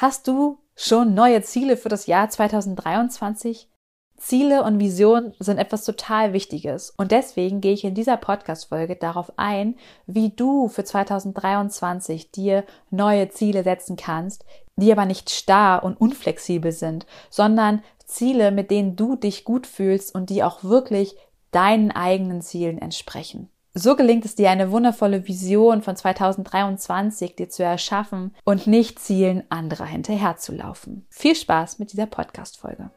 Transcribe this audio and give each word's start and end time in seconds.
Hast 0.00 0.28
du 0.28 0.60
schon 0.76 1.14
neue 1.14 1.42
Ziele 1.42 1.76
für 1.76 1.88
das 1.88 2.06
Jahr 2.06 2.30
2023? 2.30 3.68
Ziele 4.16 4.62
und 4.62 4.78
Visionen 4.78 5.34
sind 5.40 5.58
etwas 5.58 5.84
total 5.84 6.32
Wichtiges 6.32 6.94
und 6.96 7.10
deswegen 7.10 7.60
gehe 7.60 7.72
ich 7.72 7.82
in 7.82 7.96
dieser 7.96 8.16
Podcast-Folge 8.16 8.94
darauf 8.94 9.32
ein, 9.36 9.74
wie 10.06 10.30
du 10.30 10.68
für 10.68 10.84
2023 10.84 12.30
dir 12.30 12.62
neue 12.90 13.28
Ziele 13.30 13.64
setzen 13.64 13.96
kannst, 13.96 14.44
die 14.76 14.92
aber 14.92 15.04
nicht 15.04 15.30
starr 15.30 15.82
und 15.82 16.00
unflexibel 16.00 16.70
sind, 16.70 17.04
sondern 17.28 17.82
Ziele, 18.06 18.52
mit 18.52 18.70
denen 18.70 18.94
du 18.94 19.16
dich 19.16 19.44
gut 19.44 19.66
fühlst 19.66 20.14
und 20.14 20.30
die 20.30 20.44
auch 20.44 20.62
wirklich 20.62 21.16
deinen 21.50 21.90
eigenen 21.90 22.40
Zielen 22.40 22.78
entsprechen. 22.78 23.50
So 23.80 23.94
gelingt 23.94 24.24
es 24.24 24.34
dir, 24.34 24.50
eine 24.50 24.72
wundervolle 24.72 25.28
Vision 25.28 25.82
von 25.82 25.94
2023 25.94 27.36
dir 27.36 27.48
zu 27.48 27.62
erschaffen 27.62 28.34
und 28.42 28.66
nicht 28.66 28.98
Zielen 28.98 29.44
anderer 29.50 29.84
hinterherzulaufen. 29.84 31.06
Viel 31.10 31.36
Spaß 31.36 31.78
mit 31.78 31.92
dieser 31.92 32.06
Podcast-Folge. 32.06 32.90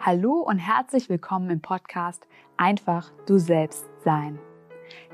Hallo 0.00 0.40
und 0.40 0.56
herzlich 0.56 1.10
willkommen 1.10 1.50
im 1.50 1.60
Podcast 1.60 2.26
Einfach 2.60 3.12
du 3.26 3.38
selbst 3.38 3.86
sein. 4.08 4.38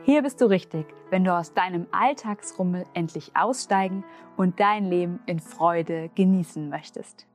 Hier 0.05 0.23
bist 0.23 0.41
du 0.41 0.45
richtig, 0.45 0.87
wenn 1.11 1.25
du 1.25 1.37
aus 1.37 1.53
deinem 1.53 1.89
Alltagsrummel 1.91 2.85
endlich 2.95 3.33
aussteigen 3.35 4.05
und 4.37 4.61
dein 4.61 4.85
Leben 4.89 5.19
in 5.27 5.41
Freude 5.41 6.11
genießen 6.15 6.69
möchtest. 6.69 7.27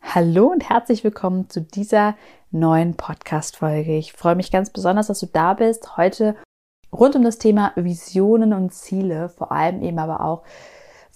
Hallo 0.00 0.46
und 0.46 0.68
herzlich 0.68 1.02
willkommen 1.02 1.50
zu 1.50 1.60
dieser 1.60 2.16
neuen 2.52 2.96
Podcast-Folge. 2.96 3.98
Ich 3.98 4.12
freue 4.12 4.36
mich 4.36 4.52
ganz 4.52 4.70
besonders, 4.70 5.08
dass 5.08 5.18
du 5.18 5.26
da 5.26 5.54
bist. 5.54 5.96
Heute 5.96 6.36
rund 6.92 7.16
um 7.16 7.22
das 7.22 7.38
Thema 7.38 7.72
Visionen 7.76 8.52
und 8.52 8.72
Ziele, 8.72 9.28
vor 9.28 9.52
allem 9.52 9.82
eben 9.82 9.98
aber 9.98 10.20
auch, 10.20 10.42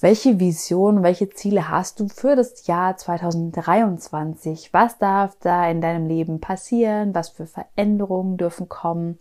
welche 0.00 0.40
Visionen, 0.40 1.04
welche 1.04 1.30
Ziele 1.30 1.68
hast 1.68 2.00
du 2.00 2.08
für 2.08 2.34
das 2.34 2.66
Jahr 2.66 2.96
2023? 2.96 4.72
Was 4.72 4.98
darf 4.98 5.36
da 5.38 5.70
in 5.70 5.80
deinem 5.80 6.08
Leben 6.08 6.40
passieren? 6.40 7.14
Was 7.14 7.28
für 7.28 7.46
Veränderungen 7.46 8.36
dürfen 8.36 8.68
kommen? 8.68 9.16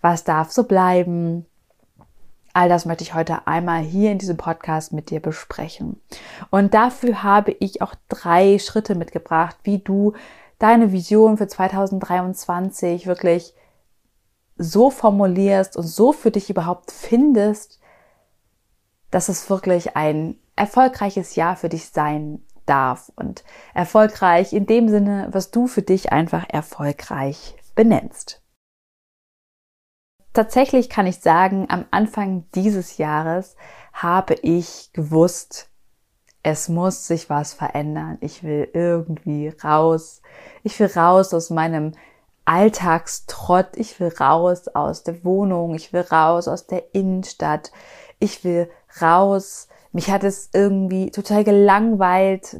Was 0.00 0.24
darf 0.24 0.50
so 0.50 0.64
bleiben? 0.64 1.46
All 2.52 2.68
das 2.68 2.84
möchte 2.84 3.04
ich 3.04 3.14
heute 3.14 3.46
einmal 3.46 3.82
hier 3.82 4.10
in 4.10 4.18
diesem 4.18 4.36
Podcast 4.36 4.92
mit 4.92 5.10
dir 5.10 5.20
besprechen. 5.20 6.00
Und 6.50 6.74
dafür 6.74 7.22
habe 7.22 7.52
ich 7.52 7.80
auch 7.80 7.94
drei 8.08 8.58
Schritte 8.58 8.96
mitgebracht, 8.96 9.56
wie 9.62 9.78
du 9.78 10.14
deine 10.58 10.90
Vision 10.90 11.36
für 11.36 11.46
2023 11.46 13.06
wirklich 13.06 13.54
so 14.58 14.90
formulierst 14.90 15.76
und 15.76 15.86
so 15.86 16.12
für 16.12 16.30
dich 16.30 16.50
überhaupt 16.50 16.90
findest, 16.90 17.80
dass 19.10 19.28
es 19.28 19.48
wirklich 19.48 19.96
ein 19.96 20.36
erfolgreiches 20.56 21.36
Jahr 21.36 21.56
für 21.56 21.68
dich 21.68 21.88
sein 21.88 22.44
darf 22.66 23.10
und 23.16 23.44
erfolgreich 23.72 24.52
in 24.52 24.66
dem 24.66 24.88
Sinne, 24.88 25.28
was 25.30 25.50
du 25.50 25.66
für 25.66 25.82
dich 25.82 26.12
einfach 26.12 26.44
erfolgreich 26.48 27.56
benennst. 27.74 28.42
Tatsächlich 30.34 30.90
kann 30.90 31.06
ich 31.06 31.20
sagen, 31.20 31.66
am 31.70 31.86
Anfang 31.90 32.44
dieses 32.54 32.98
Jahres 32.98 33.56
habe 33.92 34.34
ich 34.34 34.90
gewusst, 34.92 35.70
es 36.42 36.68
muss 36.68 37.06
sich 37.06 37.28
was 37.28 37.54
verändern. 37.54 38.18
Ich 38.20 38.42
will 38.42 38.70
irgendwie 38.72 39.48
raus. 39.48 40.22
Ich 40.62 40.78
will 40.78 40.86
raus 40.86 41.34
aus 41.34 41.50
meinem 41.50 41.92
Alltagstrott. 42.48 43.76
Ich 43.76 44.00
will 44.00 44.08
raus 44.08 44.68
aus 44.68 45.02
der 45.02 45.22
Wohnung. 45.22 45.74
Ich 45.74 45.92
will 45.92 46.00
raus 46.00 46.48
aus 46.48 46.66
der 46.66 46.94
Innenstadt. 46.94 47.72
Ich 48.18 48.42
will 48.42 48.70
raus. 49.02 49.68
Mich 49.92 50.10
hat 50.10 50.24
es 50.24 50.48
irgendwie 50.54 51.10
total 51.10 51.44
gelangweilt, 51.44 52.56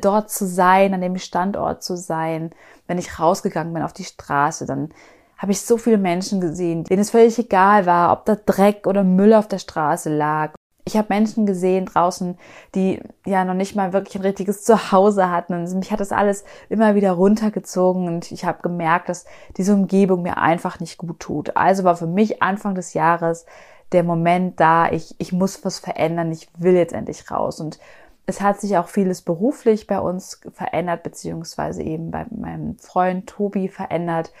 dort 0.00 0.30
zu 0.30 0.46
sein, 0.46 0.92
an 0.92 1.00
dem 1.00 1.16
Standort 1.16 1.82
zu 1.82 1.96
sein. 1.96 2.50
Wenn 2.86 2.98
ich 2.98 3.18
rausgegangen 3.18 3.72
bin 3.72 3.82
auf 3.82 3.94
die 3.94 4.04
Straße, 4.04 4.66
dann 4.66 4.90
habe 5.38 5.52
ich 5.52 5.62
so 5.62 5.78
viele 5.78 5.98
Menschen 5.98 6.42
gesehen, 6.42 6.84
denen 6.84 7.00
es 7.00 7.10
völlig 7.10 7.38
egal 7.38 7.86
war, 7.86 8.12
ob 8.12 8.26
da 8.26 8.36
Dreck 8.36 8.86
oder 8.86 9.04
Müll 9.04 9.32
auf 9.32 9.48
der 9.48 9.58
Straße 9.58 10.14
lag. 10.14 10.52
Ich 10.84 10.96
habe 10.96 11.08
Menschen 11.10 11.46
gesehen 11.46 11.86
draußen, 11.86 12.38
die 12.74 13.00
ja 13.26 13.44
noch 13.44 13.54
nicht 13.54 13.76
mal 13.76 13.92
wirklich 13.92 14.16
ein 14.16 14.22
richtiges 14.22 14.64
Zuhause 14.64 15.30
hatten. 15.30 15.54
Und 15.54 15.74
mich 15.74 15.92
hat 15.92 16.00
das 16.00 16.12
alles 16.12 16.44
immer 16.68 16.94
wieder 16.94 17.12
runtergezogen 17.12 18.08
und 18.08 18.32
ich 18.32 18.44
habe 18.44 18.62
gemerkt, 18.62 19.08
dass 19.08 19.24
diese 19.56 19.74
Umgebung 19.74 20.22
mir 20.22 20.38
einfach 20.38 20.80
nicht 20.80 20.98
gut 20.98 21.20
tut. 21.20 21.56
Also 21.56 21.84
war 21.84 21.96
für 21.96 22.06
mich 22.06 22.42
Anfang 22.42 22.74
des 22.74 22.94
Jahres 22.94 23.46
der 23.92 24.04
Moment 24.04 24.60
da, 24.60 24.90
ich, 24.90 25.14
ich 25.18 25.32
muss 25.32 25.64
was 25.64 25.78
verändern, 25.80 26.30
ich 26.30 26.48
will 26.58 26.74
jetzt 26.74 26.92
endlich 26.92 27.30
raus. 27.30 27.60
Und 27.60 27.78
es 28.26 28.40
hat 28.40 28.60
sich 28.60 28.76
auch 28.76 28.88
vieles 28.88 29.22
beruflich 29.22 29.86
bei 29.86 29.98
uns 29.98 30.40
verändert, 30.52 31.02
beziehungsweise 31.02 31.82
eben 31.82 32.10
bei 32.10 32.26
meinem 32.30 32.78
Freund 32.78 33.26
Tobi 33.26 33.68
verändert. 33.68 34.32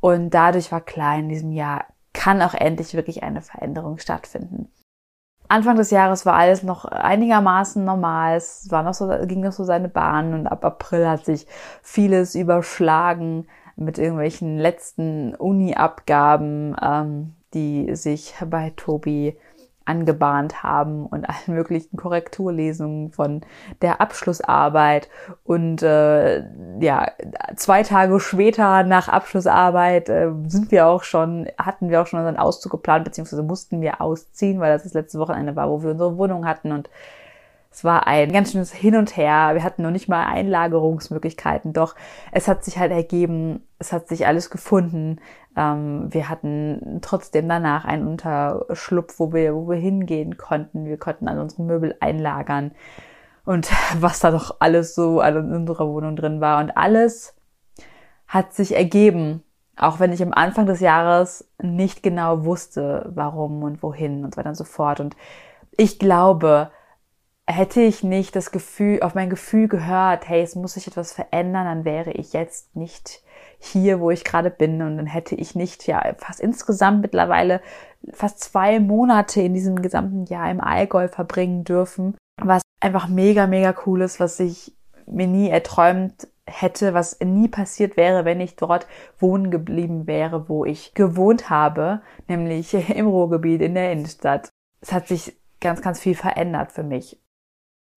Und 0.00 0.30
dadurch 0.30 0.70
war 0.70 0.80
klar, 0.80 1.18
in 1.18 1.28
diesem 1.28 1.52
Jahr 1.52 1.86
kann 2.12 2.42
auch 2.42 2.54
endlich 2.54 2.94
wirklich 2.94 3.22
eine 3.22 3.40
Veränderung 3.40 3.98
stattfinden. 3.98 4.68
Anfang 5.48 5.76
des 5.76 5.90
Jahres 5.90 6.26
war 6.26 6.34
alles 6.34 6.62
noch 6.62 6.84
einigermaßen 6.84 7.84
normal. 7.84 8.36
Es 8.36 8.70
war 8.70 8.82
noch 8.82 8.94
so, 8.94 9.08
ging 9.26 9.40
noch 9.40 9.52
so 9.52 9.64
seine 9.64 9.88
Bahn 9.88 10.34
und 10.34 10.46
ab 10.46 10.64
April 10.64 11.08
hat 11.08 11.24
sich 11.24 11.46
vieles 11.82 12.34
überschlagen 12.34 13.46
mit 13.76 13.98
irgendwelchen 13.98 14.58
letzten 14.58 15.34
Uni-Abgaben, 15.34 16.76
ähm, 16.82 17.34
die 17.54 17.94
sich 17.96 18.34
bei 18.46 18.72
Tobi 18.76 19.36
angebahnt 19.88 20.62
haben 20.62 21.06
und 21.06 21.24
allen 21.28 21.56
möglichen 21.56 21.96
Korrekturlesungen 21.96 23.10
von 23.10 23.42
der 23.82 24.00
Abschlussarbeit. 24.00 25.08
Und 25.44 25.82
äh, 25.82 26.44
ja, 26.80 27.10
zwei 27.56 27.82
Tage 27.82 28.20
später 28.20 28.84
nach 28.84 29.08
Abschlussarbeit 29.08 30.08
äh, 30.08 30.30
sind 30.46 30.70
wir 30.70 30.86
auch 30.86 31.02
schon, 31.02 31.48
hatten 31.58 31.90
wir 31.90 32.02
auch 32.02 32.06
schon 32.06 32.20
unseren 32.20 32.36
Auszug 32.36 32.72
geplant, 32.72 33.04
beziehungsweise 33.04 33.42
mussten 33.42 33.80
wir 33.80 34.00
ausziehen, 34.00 34.60
weil 34.60 34.72
das 34.72 34.84
das 34.84 34.94
letzte 34.94 35.18
Wochenende 35.18 35.56
war, 35.56 35.70
wo 35.70 35.82
wir 35.82 35.90
unsere 35.90 36.16
Wohnung 36.16 36.46
hatten 36.46 36.72
und 36.72 36.88
es 37.70 37.84
war 37.84 38.06
ein 38.06 38.32
ganz 38.32 38.52
schönes 38.52 38.72
Hin 38.72 38.96
und 38.96 39.16
Her. 39.16 39.50
Wir 39.52 39.62
hatten 39.62 39.82
noch 39.82 39.90
nicht 39.90 40.08
mal 40.08 40.26
Einlagerungsmöglichkeiten, 40.26 41.72
doch 41.72 41.94
es 42.32 42.48
hat 42.48 42.64
sich 42.64 42.78
halt 42.78 42.90
ergeben, 42.90 43.66
es 43.78 43.92
hat 43.92 44.08
sich 44.08 44.26
alles 44.26 44.50
gefunden. 44.50 45.20
Ähm, 45.56 46.12
wir 46.12 46.28
hatten 46.28 46.98
trotzdem 47.02 47.48
danach 47.48 47.84
einen 47.84 48.06
Unterschlupf, 48.06 49.18
wo 49.18 49.32
wir, 49.32 49.54
wo 49.54 49.68
wir 49.68 49.76
hingehen 49.76 50.36
konnten. 50.36 50.84
Wir 50.84 50.98
konnten 50.98 51.28
an 51.28 51.38
unsere 51.38 51.62
Möbel 51.62 51.96
einlagern 52.00 52.72
und 53.44 53.70
was 54.00 54.20
da 54.20 54.30
doch 54.30 54.56
alles 54.60 54.94
so 54.94 55.20
an 55.20 55.52
unserer 55.52 55.88
Wohnung 55.88 56.16
drin 56.16 56.40
war. 56.40 56.60
Und 56.60 56.76
alles 56.76 57.34
hat 58.26 58.52
sich 58.52 58.76
ergeben, 58.76 59.42
auch 59.76 60.00
wenn 60.00 60.12
ich 60.12 60.22
am 60.22 60.32
Anfang 60.32 60.66
des 60.66 60.80
Jahres 60.80 61.48
nicht 61.62 62.02
genau 62.02 62.44
wusste, 62.44 63.10
warum 63.14 63.62
und 63.62 63.82
wohin 63.82 64.24
und 64.24 64.34
so 64.34 64.38
weiter 64.38 64.50
und 64.50 64.56
so 64.56 64.64
fort. 64.64 65.00
Und 65.00 65.16
ich 65.76 65.98
glaube, 65.98 66.70
hätte 67.46 67.80
ich 67.80 68.02
nicht 68.02 68.36
das 68.36 68.50
Gefühl, 68.50 69.02
auf 69.02 69.14
mein 69.14 69.30
Gefühl 69.30 69.68
gehört, 69.68 70.28
hey, 70.28 70.42
es 70.42 70.54
muss 70.54 70.74
sich 70.74 70.86
etwas 70.86 71.12
verändern, 71.12 71.64
dann 71.64 71.84
wäre 71.84 72.10
ich 72.10 72.32
jetzt 72.32 72.76
nicht 72.76 73.22
hier, 73.58 74.00
wo 74.00 74.10
ich 74.10 74.24
gerade 74.24 74.50
bin 74.50 74.80
und 74.82 74.96
dann 74.96 75.06
hätte 75.06 75.34
ich 75.34 75.54
nicht, 75.54 75.86
ja, 75.86 76.02
fast 76.16 76.40
insgesamt 76.40 77.02
mittlerweile 77.02 77.60
fast 78.12 78.40
zwei 78.40 78.78
Monate 78.78 79.42
in 79.42 79.54
diesem 79.54 79.82
gesamten 79.82 80.24
Jahr 80.26 80.50
im 80.50 80.60
Allgäu 80.60 81.08
verbringen 81.08 81.64
dürfen, 81.64 82.16
was 82.40 82.62
einfach 82.80 83.08
mega, 83.08 83.46
mega 83.46 83.74
cool 83.86 84.02
ist, 84.02 84.20
was 84.20 84.38
ich 84.38 84.76
mir 85.06 85.26
nie 85.26 85.48
erträumt 85.48 86.28
hätte, 86.46 86.94
was 86.94 87.18
nie 87.20 87.48
passiert 87.48 87.96
wäre, 87.96 88.24
wenn 88.24 88.40
ich 88.40 88.56
dort 88.56 88.86
wohnen 89.18 89.50
geblieben 89.50 90.06
wäre, 90.06 90.48
wo 90.48 90.64
ich 90.64 90.94
gewohnt 90.94 91.50
habe, 91.50 92.00
nämlich 92.28 92.74
im 92.94 93.06
Ruhrgebiet 93.06 93.60
in 93.62 93.74
der 93.74 93.92
Innenstadt. 93.92 94.50
Es 94.80 94.92
hat 94.92 95.08
sich 95.08 95.36
ganz, 95.60 95.82
ganz 95.82 95.98
viel 95.98 96.14
verändert 96.14 96.72
für 96.72 96.84
mich. 96.84 97.20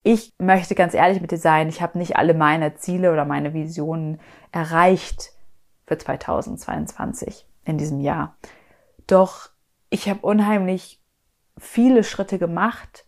Ich 0.04 0.32
möchte 0.38 0.74
ganz 0.74 0.94
ehrlich 0.94 1.20
mit 1.20 1.30
dir 1.30 1.38
sein, 1.38 1.68
ich 1.68 1.80
habe 1.80 1.96
nicht 1.96 2.16
alle 2.16 2.34
meine 2.34 2.74
Ziele 2.74 3.12
oder 3.12 3.24
meine 3.24 3.54
Visionen 3.54 4.20
erreicht 4.50 5.31
für 5.92 5.98
2022 5.98 7.46
in 7.64 7.76
diesem 7.76 8.00
Jahr. 8.00 8.36
Doch 9.06 9.50
ich 9.90 10.08
habe 10.08 10.20
unheimlich 10.20 11.02
viele 11.58 12.02
Schritte 12.02 12.38
gemacht, 12.38 13.04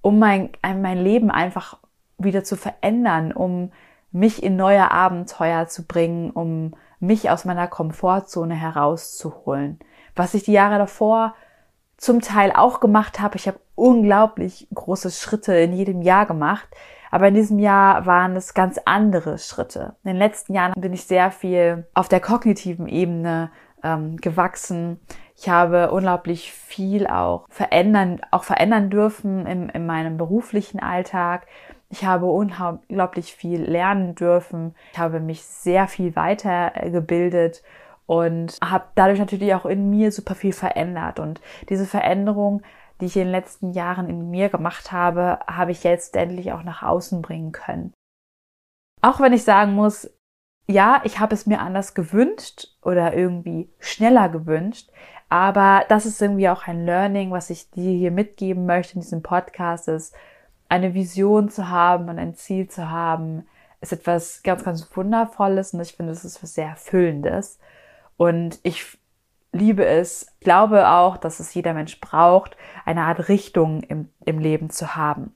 um 0.00 0.18
mein, 0.18 0.52
mein 0.62 0.98
Leben 0.98 1.30
einfach 1.30 1.78
wieder 2.16 2.42
zu 2.42 2.56
verändern, 2.56 3.32
um 3.32 3.72
mich 4.10 4.42
in 4.42 4.56
neue 4.56 4.90
Abenteuer 4.90 5.66
zu 5.66 5.86
bringen, 5.86 6.30
um 6.30 6.74
mich 6.98 7.28
aus 7.28 7.44
meiner 7.44 7.68
Komfortzone 7.68 8.54
herauszuholen. 8.54 9.78
Was 10.16 10.32
ich 10.32 10.44
die 10.44 10.52
Jahre 10.52 10.78
davor 10.78 11.34
zum 11.98 12.20
Teil 12.20 12.52
auch 12.52 12.80
gemacht 12.80 13.20
habe. 13.20 13.36
Ich 13.36 13.46
habe 13.46 13.60
unglaublich 13.74 14.68
große 14.72 15.10
Schritte 15.10 15.54
in 15.54 15.72
jedem 15.72 16.00
Jahr 16.00 16.26
gemacht. 16.26 16.68
Aber 17.14 17.28
in 17.28 17.34
diesem 17.34 17.60
Jahr 17.60 18.06
waren 18.06 18.34
es 18.34 18.54
ganz 18.54 18.80
andere 18.86 19.38
Schritte. 19.38 19.94
In 20.02 20.08
den 20.08 20.16
letzten 20.16 20.52
Jahren 20.52 20.72
bin 20.76 20.92
ich 20.92 21.04
sehr 21.04 21.30
viel 21.30 21.86
auf 21.94 22.08
der 22.08 22.18
kognitiven 22.18 22.88
Ebene 22.88 23.52
ähm, 23.84 24.16
gewachsen. 24.16 24.98
Ich 25.36 25.48
habe 25.48 25.92
unglaublich 25.92 26.50
viel 26.52 27.06
auch 27.06 27.46
verändern, 27.50 28.20
auch 28.32 28.42
verändern 28.42 28.90
dürfen 28.90 29.46
in, 29.46 29.68
in 29.68 29.86
meinem 29.86 30.16
beruflichen 30.16 30.80
Alltag. 30.80 31.46
Ich 31.88 32.04
habe 32.04 32.26
unglaublich 32.26 33.32
viel 33.32 33.62
lernen 33.62 34.16
dürfen. 34.16 34.74
Ich 34.92 34.98
habe 34.98 35.20
mich 35.20 35.44
sehr 35.44 35.86
viel 35.86 36.16
weitergebildet 36.16 37.62
und 38.06 38.58
habe 38.60 38.86
dadurch 38.96 39.20
natürlich 39.20 39.54
auch 39.54 39.66
in 39.66 39.88
mir 39.88 40.10
super 40.10 40.34
viel 40.34 40.52
verändert. 40.52 41.20
Und 41.20 41.40
diese 41.68 41.86
Veränderung, 41.86 42.62
die 43.00 43.06
ich 43.06 43.16
in 43.16 43.24
den 43.24 43.32
letzten 43.32 43.72
Jahren 43.72 44.08
in 44.08 44.30
mir 44.30 44.48
gemacht 44.48 44.92
habe, 44.92 45.40
habe 45.46 45.72
ich 45.72 45.84
jetzt 45.84 46.16
endlich 46.16 46.52
auch 46.52 46.62
nach 46.62 46.82
außen 46.82 47.22
bringen 47.22 47.52
können. 47.52 47.92
Auch 49.02 49.20
wenn 49.20 49.32
ich 49.32 49.44
sagen 49.44 49.74
muss, 49.74 50.10
ja, 50.66 51.02
ich 51.04 51.18
habe 51.20 51.34
es 51.34 51.46
mir 51.46 51.60
anders 51.60 51.94
gewünscht 51.94 52.68
oder 52.82 53.14
irgendwie 53.14 53.70
schneller 53.78 54.28
gewünscht, 54.28 54.90
aber 55.28 55.84
das 55.88 56.06
ist 56.06 56.22
irgendwie 56.22 56.48
auch 56.48 56.66
ein 56.66 56.86
Learning, 56.86 57.30
was 57.30 57.50
ich 57.50 57.70
dir 57.70 57.92
hier 57.92 58.10
mitgeben 58.10 58.66
möchte 58.66 58.94
in 58.94 59.00
diesem 59.00 59.22
Podcast, 59.22 59.88
ist 59.88 60.14
eine 60.68 60.94
Vision 60.94 61.50
zu 61.50 61.68
haben 61.68 62.08
und 62.08 62.18
ein 62.18 62.34
Ziel 62.34 62.68
zu 62.68 62.90
haben, 62.90 63.46
ist 63.80 63.92
etwas 63.92 64.42
ganz, 64.42 64.64
ganz 64.64 64.88
Wundervolles 64.96 65.74
und 65.74 65.80
ich 65.80 65.92
finde, 65.92 66.12
es 66.12 66.24
ist 66.24 66.42
was 66.42 66.54
sehr 66.54 66.68
Erfüllendes. 66.68 67.58
Und 68.16 68.60
ich 68.62 68.98
liebe 69.54 69.84
es, 69.84 70.26
glaube 70.40 70.88
auch, 70.88 71.16
dass 71.16 71.40
es 71.40 71.54
jeder 71.54 71.74
Mensch 71.74 72.00
braucht, 72.00 72.56
eine 72.84 73.02
Art 73.02 73.28
Richtung 73.28 73.82
im, 73.82 74.10
im 74.24 74.38
Leben 74.38 74.70
zu 74.70 74.96
haben. 74.96 75.34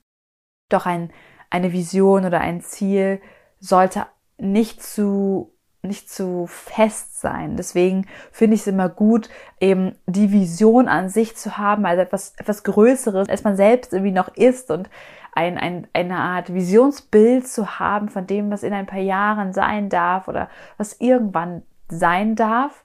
Doch 0.69 0.87
ein, 0.87 1.11
eine 1.51 1.73
Vision 1.73 2.25
oder 2.25 2.41
ein 2.41 2.61
Ziel 2.61 3.21
sollte 3.61 4.07
nicht 4.37 4.83
zu 4.83 5.55
nicht 5.81 6.11
zu 6.11 6.47
fest 6.49 7.21
sein. 7.21 7.57
Deswegen 7.57 8.07
finde 8.33 8.57
ich 8.57 8.63
es 8.63 8.67
immer 8.67 8.89
gut, 8.89 9.29
eben 9.61 9.95
die 10.07 10.33
Vision 10.33 10.89
an 10.89 11.09
sich 11.09 11.37
zu 11.37 11.57
haben, 11.57 11.87
also 11.87 12.03
etwas, 12.03 12.35
etwas 12.37 12.65
Größeres, 12.65 13.29
als 13.29 13.45
man 13.45 13.57
selbst 13.57 13.93
irgendwie 13.93 14.13
noch 14.13 14.29
ist 14.37 14.71
und 14.73 14.91
ein, 15.35 15.57
ein, 15.57 15.87
eine 15.93 16.17
Art 16.17 16.53
Visionsbild 16.53 17.47
zu 17.47 17.79
haben 17.79 18.09
von 18.09 18.27
dem, 18.27 18.51
was 18.51 18.65
in 18.65 18.73
ein 18.73 18.87
paar 18.87 18.99
Jahren 18.99 19.53
sein 19.53 19.89
darf 19.89 20.27
oder 20.27 20.49
was 20.79 21.01
irgendwann 21.01 21.63
sein 21.89 22.35
darf. 22.35 22.85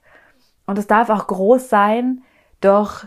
Und 0.66 0.78
es 0.78 0.86
darf 0.86 1.10
auch 1.10 1.26
groß 1.26 1.68
sein, 1.68 2.22
doch 2.60 3.06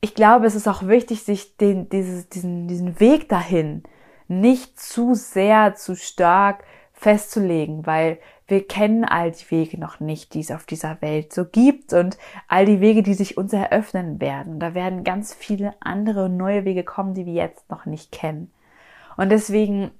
ich 0.00 0.14
glaube, 0.14 0.46
es 0.46 0.54
ist 0.54 0.68
auch 0.68 0.86
wichtig, 0.86 1.22
sich 1.22 1.56
den, 1.56 1.88
dieses, 1.88 2.28
diesen, 2.28 2.68
diesen 2.68 3.00
Weg 3.00 3.28
dahin 3.28 3.82
nicht 4.28 4.80
zu 4.80 5.14
sehr, 5.14 5.74
zu 5.74 5.96
stark 5.96 6.64
festzulegen, 6.92 7.86
weil 7.86 8.18
wir 8.46 8.66
kennen 8.66 9.04
all 9.04 9.30
die 9.30 9.50
Wege 9.50 9.78
noch 9.78 10.00
nicht, 10.00 10.34
die 10.34 10.40
es 10.40 10.50
auf 10.50 10.66
dieser 10.66 11.00
Welt 11.02 11.32
so 11.32 11.44
gibt 11.44 11.92
und 11.92 12.18
all 12.48 12.66
die 12.66 12.80
Wege, 12.80 13.02
die 13.02 13.14
sich 13.14 13.36
uns 13.36 13.52
eröffnen 13.52 14.20
werden. 14.20 14.58
Da 14.58 14.74
werden 14.74 15.04
ganz 15.04 15.32
viele 15.32 15.74
andere 15.80 16.28
neue 16.28 16.64
Wege 16.64 16.84
kommen, 16.84 17.14
die 17.14 17.26
wir 17.26 17.32
jetzt 17.32 17.68
noch 17.70 17.86
nicht 17.86 18.12
kennen. 18.12 18.50
Und 19.16 19.30
deswegen 19.30 19.90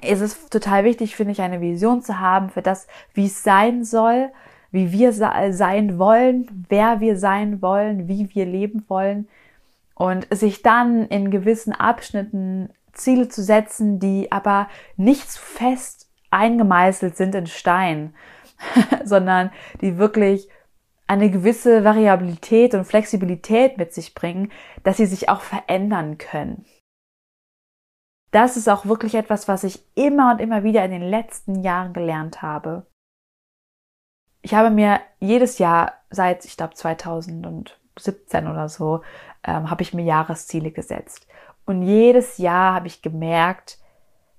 ist 0.00 0.20
es 0.20 0.48
total 0.48 0.84
wichtig, 0.84 1.16
finde 1.16 1.32
ich, 1.32 1.40
eine 1.40 1.60
Vision 1.60 2.02
zu 2.02 2.18
haben 2.18 2.50
für 2.50 2.62
das, 2.62 2.86
wie 3.14 3.26
es 3.26 3.42
sein 3.42 3.84
soll, 3.84 4.30
wie 4.70 4.92
wir 4.92 5.12
sein 5.12 5.98
wollen, 5.98 6.66
wer 6.68 7.00
wir 7.00 7.16
sein 7.18 7.62
wollen, 7.62 8.08
wie 8.08 8.34
wir 8.34 8.46
leben 8.46 8.84
wollen 8.88 9.28
und 9.94 10.26
sich 10.30 10.62
dann 10.62 11.06
in 11.06 11.30
gewissen 11.30 11.72
Abschnitten 11.72 12.70
Ziele 12.92 13.28
zu 13.28 13.42
setzen, 13.42 13.98
die 13.98 14.30
aber 14.32 14.68
nicht 14.96 15.30
zu 15.30 15.40
fest 15.40 16.10
eingemeißelt 16.30 17.16
sind 17.16 17.34
in 17.34 17.46
Stein, 17.46 18.14
sondern 19.04 19.50
die 19.80 19.98
wirklich 19.98 20.48
eine 21.06 21.30
gewisse 21.30 21.84
Variabilität 21.84 22.74
und 22.74 22.84
Flexibilität 22.84 23.78
mit 23.78 23.94
sich 23.94 24.14
bringen, 24.14 24.50
dass 24.82 24.96
sie 24.96 25.06
sich 25.06 25.28
auch 25.28 25.40
verändern 25.40 26.18
können. 26.18 26.66
Das 28.32 28.56
ist 28.56 28.68
auch 28.68 28.86
wirklich 28.86 29.14
etwas, 29.14 29.46
was 29.46 29.64
ich 29.64 29.84
immer 29.94 30.32
und 30.32 30.40
immer 30.40 30.64
wieder 30.64 30.84
in 30.84 30.90
den 30.90 31.02
letzten 31.02 31.62
Jahren 31.62 31.92
gelernt 31.92 32.42
habe. 32.42 32.86
Ich 34.46 34.54
habe 34.54 34.70
mir 34.70 35.00
jedes 35.18 35.58
Jahr 35.58 35.94
seit, 36.08 36.44
ich 36.44 36.56
glaube, 36.56 36.74
2017 36.74 38.46
oder 38.46 38.68
so, 38.68 39.00
ähm, 39.42 39.68
habe 39.68 39.82
ich 39.82 39.92
mir 39.92 40.04
Jahresziele 40.04 40.70
gesetzt. 40.70 41.26
Und 41.64 41.82
jedes 41.82 42.38
Jahr 42.38 42.74
habe 42.74 42.86
ich 42.86 43.02
gemerkt, 43.02 43.80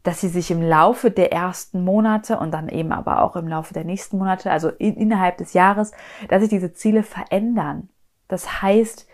dass 0.04 0.22
sie 0.22 0.30
sich 0.30 0.50
im 0.50 0.62
Laufe 0.62 1.12
der 1.12 1.34
ersten 1.34 1.84
Monate 1.84 2.40
und 2.40 2.52
dann 2.52 2.70
eben 2.70 2.94
aber 2.94 3.22
auch 3.22 3.36
im 3.36 3.50
Laufe 3.50 3.74
der 3.74 3.84
nächsten 3.84 4.18
Monate, 4.18 4.50
also 4.50 4.70
in, 4.70 4.96
innerhalb 4.96 5.40
des 5.40 5.52
Jahres, 5.52 5.92
dass 6.30 6.40
sich 6.40 6.50
diese 6.50 6.72
Ziele 6.72 7.04
verändern. 7.04 7.90
Das 8.30 8.62
heißt, 8.62 9.10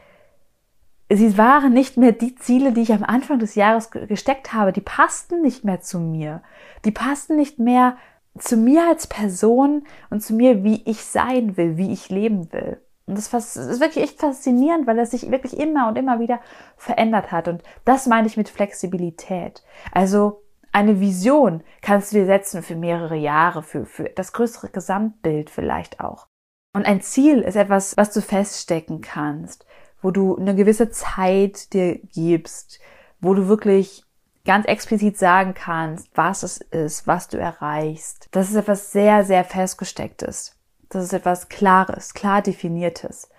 sie 1.09 1.37
waren 1.39 1.73
nicht 1.73 1.97
mehr 1.97 2.11
die 2.11 2.35
Ziele, 2.35 2.71
die 2.71 2.81
ich 2.81 2.93
am 2.93 3.03
Anfang 3.03 3.39
des 3.39 3.55
Jahres 3.55 3.89
gesteckt 3.89 4.53
habe. 4.53 4.71
Die 4.71 4.81
passten 4.81 5.41
nicht 5.41 5.63
mehr 5.63 5.81
zu 5.81 5.99
mir. 5.99 6.43
Die 6.85 6.91
passten 6.91 7.35
nicht 7.35 7.57
mehr 7.57 7.97
zu 8.37 8.57
mir 8.57 8.87
als 8.87 9.07
Person 9.07 9.85
und 10.09 10.21
zu 10.21 10.33
mir, 10.33 10.63
wie 10.63 10.81
ich 10.85 11.03
sein 11.03 11.57
will, 11.57 11.77
wie 11.77 11.93
ich 11.93 12.09
leben 12.09 12.51
will. 12.51 12.81
Und 13.05 13.17
das 13.17 13.33
ist 13.33 13.81
wirklich 13.81 14.03
echt 14.03 14.19
faszinierend, 14.19 14.87
weil 14.87 14.97
es 14.99 15.11
sich 15.11 15.29
wirklich 15.29 15.57
immer 15.59 15.87
und 15.89 15.97
immer 15.97 16.19
wieder 16.19 16.39
verändert 16.77 17.31
hat. 17.31 17.47
Und 17.47 17.61
das 17.83 18.07
meine 18.07 18.27
ich 18.27 18.37
mit 18.37 18.49
Flexibilität. 18.49 19.63
Also 19.91 20.43
eine 20.71 20.99
Vision 20.99 21.63
kannst 21.81 22.11
du 22.11 22.17
dir 22.17 22.25
setzen 22.25 22.63
für 22.63 22.75
mehrere 22.75 23.15
Jahre, 23.15 23.61
für, 23.61 23.85
für 23.85 24.05
das 24.05 24.31
größere 24.31 24.69
Gesamtbild 24.69 25.49
vielleicht 25.49 25.99
auch. 25.99 26.27
Und 26.73 26.85
ein 26.87 27.01
Ziel 27.01 27.41
ist 27.41 27.55
etwas, 27.55 27.95
was 27.97 28.11
du 28.11 28.21
feststecken 28.21 29.01
kannst, 29.01 29.65
wo 30.01 30.09
du 30.09 30.35
eine 30.35 30.55
gewisse 30.55 30.89
Zeit 30.89 31.73
dir 31.73 31.99
gibst, 31.99 32.79
wo 33.19 33.33
du 33.33 33.47
wirklich 33.47 34.02
ganz 34.45 34.65
explizit 34.65 35.17
sagen 35.17 35.53
kannst, 35.53 36.09
was 36.15 36.43
es 36.43 36.57
ist, 36.57 37.07
was 37.07 37.27
du 37.27 37.37
erreichst. 37.37 38.27
Das 38.31 38.49
ist 38.49 38.55
etwas 38.55 38.91
sehr, 38.91 39.23
sehr 39.23 39.43
festgestecktes. 39.43 40.59
Das 40.89 41.03
ist 41.03 41.13
etwas 41.13 41.49
Klares, 41.49 42.13
klar 42.13 42.41
definiertes. 42.41 43.29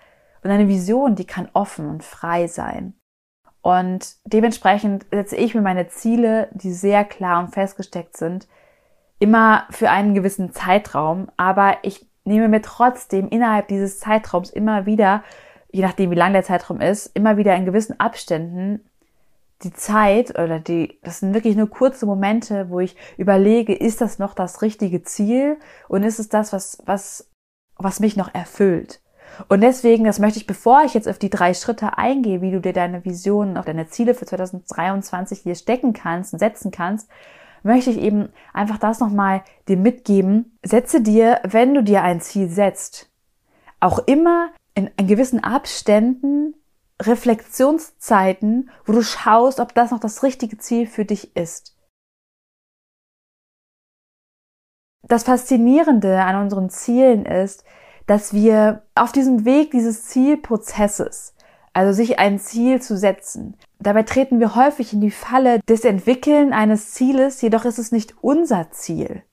Und 0.43 0.51
eine 0.51 0.67
Vision, 0.67 1.15
die 1.15 1.25
kann 1.25 1.49
offen 1.53 1.87
und 1.89 2.03
frei 2.03 2.47
sein. 2.47 2.93
Und 3.61 4.17
dementsprechend 4.25 5.05
setze 5.11 5.35
ich 5.37 5.55
mir 5.55 5.61
meine 5.61 5.87
Ziele, 5.87 6.49
die 6.53 6.71
sehr 6.71 7.03
klar 7.03 7.39
und 7.39 7.53
festgesteckt 7.53 8.17
sind, 8.17 8.47
immer 9.17 9.65
für 9.71 9.89
einen 9.89 10.13
gewissen 10.13 10.51
Zeitraum. 10.51 11.31
Aber 11.37 11.77
ich 11.81 12.05
nehme 12.25 12.47
mir 12.47 12.61
trotzdem 12.61 13.29
innerhalb 13.29 13.67
dieses 13.67 13.99
Zeitraums 13.99 14.49
immer 14.49 14.85
wieder, 14.85 15.23
je 15.71 15.81
nachdem 15.81 16.11
wie 16.11 16.15
lang 16.15 16.33
der 16.33 16.43
Zeitraum 16.43 16.81
ist, 16.81 17.07
immer 17.15 17.37
wieder 17.37 17.55
in 17.55 17.65
gewissen 17.65 17.99
Abständen 17.99 18.87
die 19.63 19.73
Zeit 19.73 20.31
oder 20.31 20.59
die, 20.59 20.99
das 21.01 21.19
sind 21.19 21.33
wirklich 21.33 21.55
nur 21.55 21.69
kurze 21.69 22.05
Momente, 22.05 22.69
wo 22.69 22.79
ich 22.79 22.95
überlege, 23.17 23.73
ist 23.73 24.01
das 24.01 24.19
noch 24.19 24.33
das 24.33 24.61
richtige 24.61 25.03
Ziel 25.03 25.57
und 25.87 26.03
ist 26.03 26.19
es 26.19 26.29
das, 26.29 26.51
was, 26.53 26.81
was, 26.85 27.31
was 27.77 27.99
mich 27.99 28.17
noch 28.17 28.33
erfüllt? 28.33 29.01
Und 29.47 29.61
deswegen, 29.61 30.05
das 30.05 30.19
möchte 30.19 30.39
ich, 30.39 30.47
bevor 30.47 30.83
ich 30.83 30.93
jetzt 30.93 31.07
auf 31.07 31.19
die 31.19 31.29
drei 31.29 31.53
Schritte 31.53 31.97
eingehe, 31.97 32.41
wie 32.41 32.51
du 32.51 32.61
dir 32.61 32.73
deine 32.73 33.03
Visionen, 33.03 33.57
auch 33.57 33.65
deine 33.65 33.87
Ziele 33.87 34.13
für 34.13 34.25
2023 34.25 35.39
hier 35.39 35.55
stecken 35.55 35.93
kannst 35.93 36.33
und 36.33 36.39
setzen 36.39 36.71
kannst, 36.71 37.09
möchte 37.63 37.89
ich 37.89 37.99
eben 37.99 38.29
einfach 38.53 38.77
das 38.77 38.99
nochmal 38.99 39.43
dir 39.67 39.77
mitgeben. 39.77 40.57
Setze 40.63 41.01
dir, 41.01 41.39
wenn 41.43 41.73
du 41.73 41.83
dir 41.83 42.03
ein 42.03 42.21
Ziel 42.21 42.49
setzt, 42.49 43.09
auch 43.79 43.99
immer 43.99 44.49
in, 44.75 44.89
in 44.97 45.07
gewissen 45.07 45.43
Abständen 45.43 46.53
Reflexionszeiten, 47.01 48.69
wo 48.85 48.93
du 48.93 49.01
schaust, 49.01 49.59
ob 49.59 49.73
das 49.73 49.91
noch 49.91 49.99
das 49.99 50.23
richtige 50.23 50.57
Ziel 50.57 50.87
für 50.87 51.05
dich 51.05 51.35
ist. 51.35 51.75
Das 55.07 55.23
Faszinierende 55.23 56.21
an 56.21 56.41
unseren 56.41 56.69
Zielen 56.69 57.25
ist, 57.25 57.63
dass 58.07 58.33
wir 58.33 58.83
auf 58.95 59.11
diesem 59.11 59.45
Weg 59.45 59.71
dieses 59.71 60.05
Zielprozesses, 60.05 61.35
also 61.73 61.91
sich 61.91 62.17
ein 62.17 62.39
Ziel 62.39 62.81
zu 62.81 62.97
setzen, 62.97 63.57
dabei 63.79 64.03
treten 64.03 64.39
wir 64.39 64.55
häufig 64.55 64.93
in 64.93 65.01
die 65.01 65.11
Falle 65.11 65.59
des 65.67 65.85
Entwickeln 65.85 66.53
eines 66.53 66.91
Zieles, 66.91 67.41
jedoch 67.41 67.65
ist 67.65 67.77
es 67.77 67.91
nicht 67.91 68.15
unser 68.21 68.71
Ziel. 68.71 69.23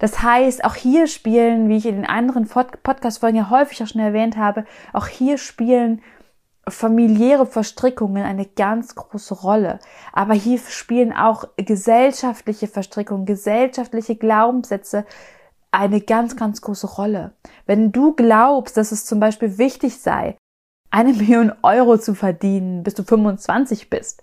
Das 0.00 0.22
heißt, 0.22 0.64
auch 0.64 0.74
hier 0.74 1.06
spielen, 1.06 1.68
wie 1.68 1.76
ich 1.76 1.86
in 1.86 1.96
den 1.96 2.06
anderen 2.06 2.48
Podcast-Folgen 2.48 3.36
ja 3.36 3.50
häufig 3.50 3.82
auch 3.82 3.86
schon 3.86 4.00
erwähnt 4.00 4.36
habe, 4.36 4.64
auch 4.92 5.06
hier 5.06 5.38
spielen 5.38 6.02
familiäre 6.68 7.46
Verstrickungen 7.46 8.24
eine 8.24 8.46
ganz 8.46 8.94
große 8.94 9.34
Rolle. 9.34 9.78
Aber 10.12 10.34
hier 10.34 10.58
spielen 10.58 11.12
auch 11.12 11.44
gesellschaftliche 11.56 12.68
Verstrickungen, 12.68 13.26
gesellschaftliche 13.26 14.16
Glaubenssätze 14.16 15.04
eine 15.70 16.00
ganz, 16.00 16.36
ganz 16.36 16.60
große 16.60 16.86
Rolle. 16.86 17.34
Wenn 17.66 17.92
du 17.92 18.14
glaubst, 18.14 18.76
dass 18.76 18.92
es 18.92 19.04
zum 19.04 19.20
Beispiel 19.20 19.58
wichtig 19.58 19.98
sei, 19.98 20.36
eine 20.90 21.12
Million 21.14 21.52
Euro 21.62 21.98
zu 21.98 22.14
verdienen, 22.14 22.82
bis 22.82 22.94
du 22.94 23.02
25 23.02 23.90
bist, 23.90 24.22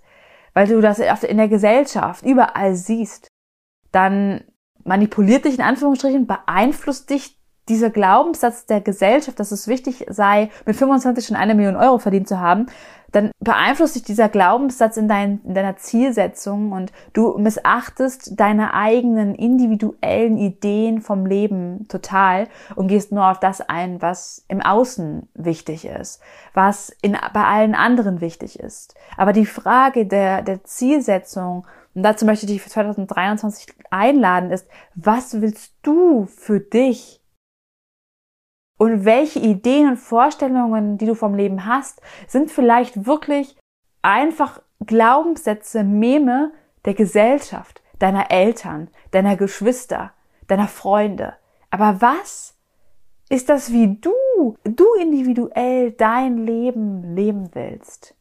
weil 0.54 0.66
du 0.66 0.80
das 0.80 0.98
in 0.98 1.36
der 1.36 1.48
Gesellschaft 1.48 2.24
überall 2.24 2.74
siehst, 2.74 3.28
dann 3.90 4.44
manipuliert 4.84 5.44
dich 5.44 5.56
in 5.56 5.64
Anführungsstrichen, 5.64 6.26
beeinflusst 6.26 7.10
dich 7.10 7.38
dieser 7.68 7.90
Glaubenssatz 7.90 8.66
der 8.66 8.80
Gesellschaft, 8.80 9.38
dass 9.38 9.52
es 9.52 9.68
wichtig 9.68 10.06
sei, 10.08 10.50
mit 10.66 10.76
25 10.76 11.26
schon 11.26 11.36
eine 11.36 11.54
Million 11.54 11.76
Euro 11.76 11.98
verdient 11.98 12.28
zu 12.28 12.40
haben, 12.40 12.66
dann 13.12 13.30
beeinflusst 13.40 13.94
dich 13.94 14.02
dieser 14.02 14.28
Glaubenssatz 14.28 14.96
in, 14.96 15.06
dein, 15.06 15.40
in 15.44 15.54
deiner 15.54 15.76
Zielsetzung 15.76 16.72
und 16.72 16.92
du 17.12 17.36
missachtest 17.38 18.40
deine 18.40 18.74
eigenen 18.74 19.34
individuellen 19.34 20.38
Ideen 20.38 21.02
vom 21.02 21.26
Leben 21.26 21.86
total 21.88 22.48
und 22.74 22.88
gehst 22.88 23.12
nur 23.12 23.30
auf 23.30 23.38
das 23.38 23.60
ein, 23.60 24.00
was 24.00 24.44
im 24.48 24.62
Außen 24.62 25.28
wichtig 25.34 25.84
ist, 25.84 26.20
was 26.54 26.90
in, 27.02 27.16
bei 27.34 27.44
allen 27.44 27.74
anderen 27.74 28.20
wichtig 28.22 28.58
ist. 28.58 28.94
Aber 29.16 29.32
die 29.32 29.46
Frage 29.46 30.06
der, 30.06 30.42
der 30.42 30.64
Zielsetzung, 30.64 31.66
und 31.94 32.02
dazu 32.02 32.24
möchte 32.24 32.46
ich 32.46 32.52
dich 32.52 32.62
für 32.62 32.70
2023 32.70 33.66
einladen, 33.90 34.50
ist, 34.50 34.66
was 34.94 35.42
willst 35.42 35.74
du 35.82 36.24
für 36.24 36.60
dich 36.60 37.21
und 38.82 39.04
welche 39.04 39.38
Ideen 39.38 39.90
und 39.90 39.96
Vorstellungen, 39.96 40.98
die 40.98 41.06
du 41.06 41.14
vom 41.14 41.36
Leben 41.36 41.66
hast, 41.66 42.00
sind 42.26 42.50
vielleicht 42.50 43.06
wirklich 43.06 43.56
einfach 44.02 44.60
Glaubenssätze, 44.84 45.84
Meme 45.84 46.50
der 46.84 46.94
Gesellschaft, 46.94 47.80
deiner 48.00 48.32
Eltern, 48.32 48.90
deiner 49.12 49.36
Geschwister, 49.36 50.12
deiner 50.48 50.66
Freunde. 50.66 51.34
Aber 51.70 52.00
was 52.00 52.58
ist 53.28 53.48
das, 53.50 53.70
wie 53.70 54.00
du, 54.00 54.58
du 54.64 54.94
individuell 54.94 55.92
dein 55.92 56.38
Leben 56.38 57.14
leben 57.14 57.50
willst? 57.52 58.16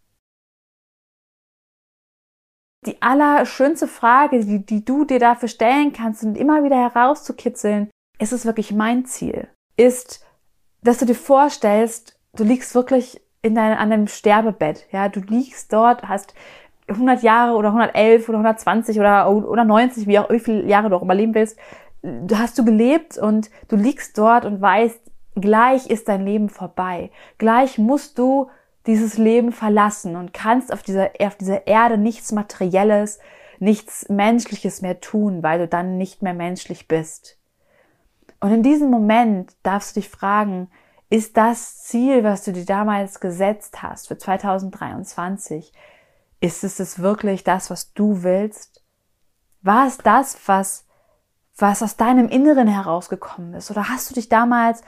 Die 2.86 3.01
allerschönste 3.01 3.88
Frage, 3.88 4.46
die, 4.46 4.63
die 4.63 4.86
du 4.86 5.06
dir 5.06 5.18
dafür 5.18 5.50
stellen 5.50 5.91
kannst 5.91 6.24
und 6.24 6.38
immer 6.38 6.63
wieder 6.63 6.77
herauszukitzeln, 6.77 7.89
ist 8.20 8.32
es 8.32 8.46
wirklich 8.46 8.72
mein 8.72 9.06
Ziel? 9.06 9.48
Ist 9.75 10.24
dass 10.83 10.97
du 10.97 11.05
dir 11.05 11.15
vorstellst, 11.15 12.17
du 12.35 12.43
liegst 12.43 12.73
wirklich 12.75 13.21
in 13.41 13.55
dein, 13.55 13.77
an 13.77 13.89
deinem 13.89 14.07
Sterbebett, 14.07 14.88
ja, 14.91 15.09
du 15.09 15.19
liegst 15.19 15.71
dort, 15.73 16.03
hast 16.03 16.33
100 16.88 17.23
Jahre 17.23 17.55
oder 17.55 17.69
111 17.69 18.27
oder 18.29 18.39
120 18.39 19.00
oder, 19.00 19.29
oder 19.29 19.63
90, 19.63 20.07
wie 20.07 20.19
auch, 20.19 20.29
wie 20.29 20.39
viele 20.39 20.65
Jahre 20.65 20.89
du 20.89 20.95
auch 20.95 21.01
immer 21.01 21.15
leben 21.15 21.33
willst, 21.33 21.57
du 22.01 22.38
hast 22.38 22.57
du 22.57 22.65
gelebt 22.65 23.17
und 23.17 23.50
du 23.67 23.75
liegst 23.75 24.17
dort 24.17 24.45
und 24.45 24.61
weißt, 24.61 25.00
gleich 25.35 25.88
ist 25.88 26.07
dein 26.07 26.25
Leben 26.25 26.50
vorbei. 26.50 27.11
Gleich 27.38 27.77
musst 27.77 28.17
du 28.17 28.50
dieses 28.88 29.17
Leben 29.17 29.51
verlassen 29.51 30.15
und 30.15 30.33
kannst 30.33 30.73
auf 30.73 30.81
dieser, 30.81 31.11
auf 31.21 31.35
dieser 31.35 31.67
Erde 31.67 31.97
nichts 31.97 32.31
Materielles, 32.31 33.19
nichts 33.59 34.09
Menschliches 34.09 34.81
mehr 34.81 35.00
tun, 35.00 35.43
weil 35.43 35.59
du 35.59 35.67
dann 35.67 35.97
nicht 35.97 36.23
mehr 36.23 36.33
menschlich 36.33 36.88
bist. 36.88 37.38
Und 38.41 38.51
in 38.51 38.63
diesem 38.63 38.89
Moment 38.89 39.55
darfst 39.63 39.95
du 39.95 40.01
dich 40.01 40.10
fragen, 40.10 40.69
ist 41.10 41.38
das 41.38 41.83
Ziel, 41.83 42.24
was 42.24 42.43
du 42.43 42.51
dir 42.51 42.65
damals 42.65 43.19
gesetzt 43.19 43.83
hast 43.83 44.07
für 44.07 44.17
2023, 44.17 45.71
ist 46.39 46.63
es 46.63 46.79
es 46.79 47.00
wirklich 47.00 47.43
das, 47.43 47.69
was 47.69 47.93
du 47.93 48.24
willst? 48.24 48.83
War 49.62 49.86
es 49.86 50.00
das, 50.00 50.38
was, 50.48 50.88
was 51.55 51.83
aus 51.83 51.98
deinem 51.98 52.29
Inneren 52.29 52.67
herausgekommen 52.67 53.53
ist? 53.53 53.69
Oder 53.69 53.89
hast 53.89 54.10
du 54.10 54.15
dich 54.15 54.27
damals 54.27 54.81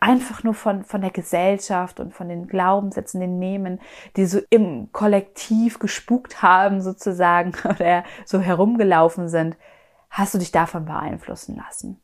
einfach 0.00 0.42
nur 0.42 0.54
von, 0.54 0.84
von 0.84 1.02
der 1.02 1.10
Gesellschaft 1.10 2.00
und 2.00 2.14
von 2.14 2.30
den 2.30 2.46
Glaubenssätzen, 2.46 3.20
den 3.20 3.38
Memen, 3.38 3.80
die 4.16 4.24
so 4.24 4.40
im 4.48 4.90
Kollektiv 4.92 5.78
gespukt 5.78 6.40
haben 6.40 6.80
sozusagen 6.80 7.52
oder 7.68 8.04
so 8.24 8.40
herumgelaufen 8.40 9.28
sind, 9.28 9.58
hast 10.08 10.32
du 10.32 10.38
dich 10.38 10.52
davon 10.52 10.86
beeinflussen 10.86 11.56
lassen? 11.56 12.00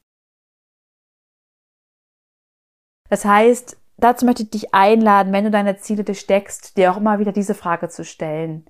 Das 3.13 3.27
heißt, 3.27 3.77
dazu 3.99 4.25
möchte 4.25 4.45
ich 4.45 4.49
dich 4.49 4.75
einladen, 4.75 5.35
wenn 5.35 5.45
du 5.45 5.51
deine 5.51 5.77
Ziele 5.77 6.15
steckst, 6.15 6.79
dir 6.79 6.91
auch 6.91 6.97
immer 6.97 7.19
wieder 7.19 7.31
diese 7.33 7.55
Frage 7.55 7.91
zu 7.91 8.07
stellen. 8.07 8.65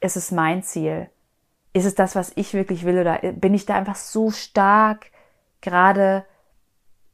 Ist 0.00 0.16
es 0.16 0.32
mein 0.32 0.64
Ziel? 0.64 1.08
Ist 1.72 1.84
es 1.84 1.94
das, 1.94 2.16
was 2.16 2.32
ich 2.34 2.52
wirklich 2.52 2.84
will? 2.84 2.98
Oder 2.98 3.18
bin 3.34 3.54
ich 3.54 3.64
da 3.64 3.76
einfach 3.76 3.94
so 3.94 4.32
stark 4.32 5.12
gerade 5.60 6.26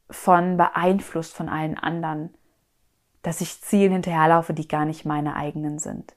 von 0.09 0.57
beeinflusst 0.57 1.35
von 1.35 1.47
allen 1.47 1.77
anderen, 1.77 2.33
dass 3.21 3.41
ich 3.41 3.61
Zielen 3.61 3.91
hinterherlaufe, 3.91 4.55
die 4.55 4.67
gar 4.67 4.85
nicht 4.85 5.05
meine 5.05 5.35
eigenen 5.35 5.77
sind? 5.77 6.15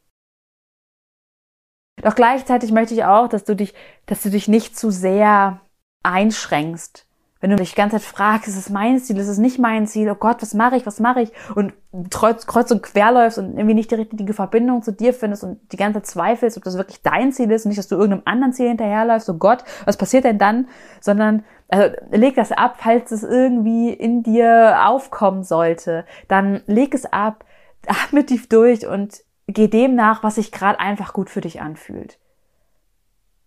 Doch 1.97 2.15
gleichzeitig 2.15 2.73
möchte 2.73 2.95
ich 2.95 3.05
auch, 3.05 3.29
dass 3.29 3.45
du 3.45 3.55
dich, 3.55 3.75
dass 4.07 4.23
du 4.23 4.31
dich 4.31 4.49
nicht 4.49 4.75
zu 4.75 4.91
sehr 4.91 5.61
einschränkst 6.03 7.06
wenn 7.47 7.57
du 7.57 7.62
dich 7.62 7.71
die 7.71 7.76
ganze 7.76 7.99
Zeit 7.99 8.05
fragst, 8.05 8.49
ist 8.49 8.57
es 8.57 8.71
mein 8.71 8.99
Ziel, 8.99 9.19
ist 9.19 9.29
es 9.29 9.38
nicht 9.38 9.61
mein 9.61 9.87
Ziel, 9.87 10.11
oh 10.11 10.17
Gott, 10.17 10.43
was 10.43 10.53
mache 10.53 10.75
ich, 10.75 10.85
was 10.85 10.99
mache 10.99 11.21
ich? 11.21 11.31
Und 11.55 11.75
kreuz, 12.11 12.45
kreuz 12.45 12.73
und 12.73 12.83
quer 12.83 13.12
läufst 13.12 13.38
und 13.38 13.57
irgendwie 13.57 13.75
nicht 13.75 13.88
die 13.93 13.95
richtige 13.95 14.35
Verbindung 14.35 14.83
zu 14.83 14.93
dir 14.93 15.15
findest 15.15 15.45
und 15.45 15.61
die 15.71 15.76
ganze 15.76 16.00
Zeit 16.03 16.07
zweifelst, 16.07 16.57
ob 16.57 16.65
das 16.65 16.76
wirklich 16.76 17.03
dein 17.03 17.31
Ziel 17.31 17.49
ist 17.53 17.65
und 17.65 17.69
nicht, 17.69 17.79
dass 17.79 17.87
du 17.87 17.95
irgendeinem 17.95 18.23
anderen 18.25 18.53
Ziel 18.53 18.67
hinterherläufst, 18.67 19.31
oh 19.31 19.35
Gott, 19.35 19.62
was 19.85 19.97
passiert 19.97 20.25
denn 20.25 20.38
dann? 20.38 20.67
Sondern, 21.00 21.45
also 21.69 21.95
leg 22.11 22.35
das 22.35 22.50
ab, 22.50 22.79
falls 22.79 23.12
es 23.12 23.23
irgendwie 23.23 23.93
in 23.93 24.25
dir 24.25 24.81
aufkommen 24.85 25.45
sollte, 25.45 26.05
dann 26.26 26.62
leg 26.67 26.95
es 26.95 27.07
ab, 27.07 27.45
atme 27.87 28.26
tief 28.26 28.49
durch 28.49 28.88
und 28.88 29.23
geh 29.47 29.69
dem 29.69 29.95
nach, 29.95 30.25
was 30.25 30.35
sich 30.35 30.50
gerade 30.50 30.81
einfach 30.81 31.12
gut 31.12 31.31
für 31.31 31.43
dich 31.43 31.61
anfühlt 31.61 32.19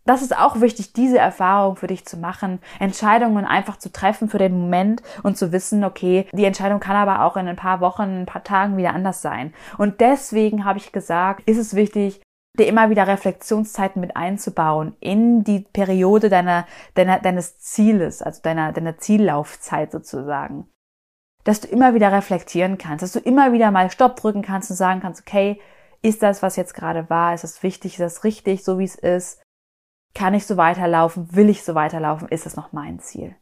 das 0.09 0.23
ist 0.23 0.35
auch 0.35 0.59
wichtig, 0.59 0.91
diese 0.93 1.19
Erfahrung 1.19 1.75
für 1.75 1.85
dich 1.85 2.03
zu 2.03 2.17
machen, 2.17 2.59
Entscheidungen 2.79 3.45
einfach 3.45 3.77
zu 3.77 3.91
treffen 3.91 4.27
für 4.27 4.39
den 4.39 4.59
Moment 4.59 5.03
und 5.21 5.37
zu 5.37 5.51
wissen, 5.51 5.83
okay, 5.83 6.25
die 6.33 6.45
Entscheidung 6.45 6.79
kann 6.79 6.95
aber 6.95 7.23
auch 7.23 7.37
in 7.37 7.47
ein 7.47 7.55
paar 7.55 7.79
Wochen, 7.79 8.21
ein 8.21 8.25
paar 8.25 8.43
Tagen 8.43 8.75
wieder 8.75 8.95
anders 8.95 9.21
sein. 9.21 9.53
Und 9.77 10.01
deswegen 10.01 10.65
habe 10.65 10.79
ich 10.79 10.91
gesagt, 10.91 11.47
ist 11.47 11.59
es 11.59 11.75
wichtig, 11.75 12.23
dir 12.57 12.65
immer 12.65 12.89
wieder 12.89 13.05
Reflexionszeiten 13.05 14.01
mit 14.01 14.17
einzubauen 14.17 14.95
in 14.99 15.43
die 15.43 15.59
Periode 15.59 16.29
deiner, 16.29 16.65
deiner, 16.95 17.19
deines 17.19 17.59
Zieles, 17.59 18.23
also 18.23 18.41
deiner, 18.41 18.71
deiner 18.71 18.97
Ziellaufzeit 18.97 19.91
sozusagen. 19.91 20.67
Dass 21.43 21.61
du 21.61 21.67
immer 21.67 21.93
wieder 21.93 22.11
reflektieren 22.11 22.79
kannst, 22.79 23.03
dass 23.03 23.11
du 23.11 23.19
immer 23.19 23.53
wieder 23.53 23.69
mal 23.69 23.91
Stopp 23.91 24.15
drücken 24.15 24.41
kannst 24.41 24.71
und 24.71 24.75
sagen 24.75 25.01
kannst, 25.01 25.21
okay, 25.21 25.61
ist 26.01 26.23
das, 26.23 26.41
was 26.41 26.55
jetzt 26.55 26.73
gerade 26.73 27.11
war, 27.11 27.35
ist 27.35 27.43
das 27.43 27.61
wichtig, 27.61 27.93
ist 27.93 27.99
das 27.99 28.23
richtig, 28.23 28.63
so 28.63 28.79
wie 28.79 28.85
es 28.85 28.95
ist? 28.95 29.39
Kann 30.13 30.33
ich 30.33 30.45
so 30.45 30.57
weiterlaufen? 30.57 31.35
Will 31.35 31.49
ich 31.49 31.63
so 31.63 31.75
weiterlaufen? 31.75 32.27
Ist 32.29 32.45
es 32.45 32.55
noch 32.55 32.71
mein 32.73 32.99
Ziel? 32.99 33.35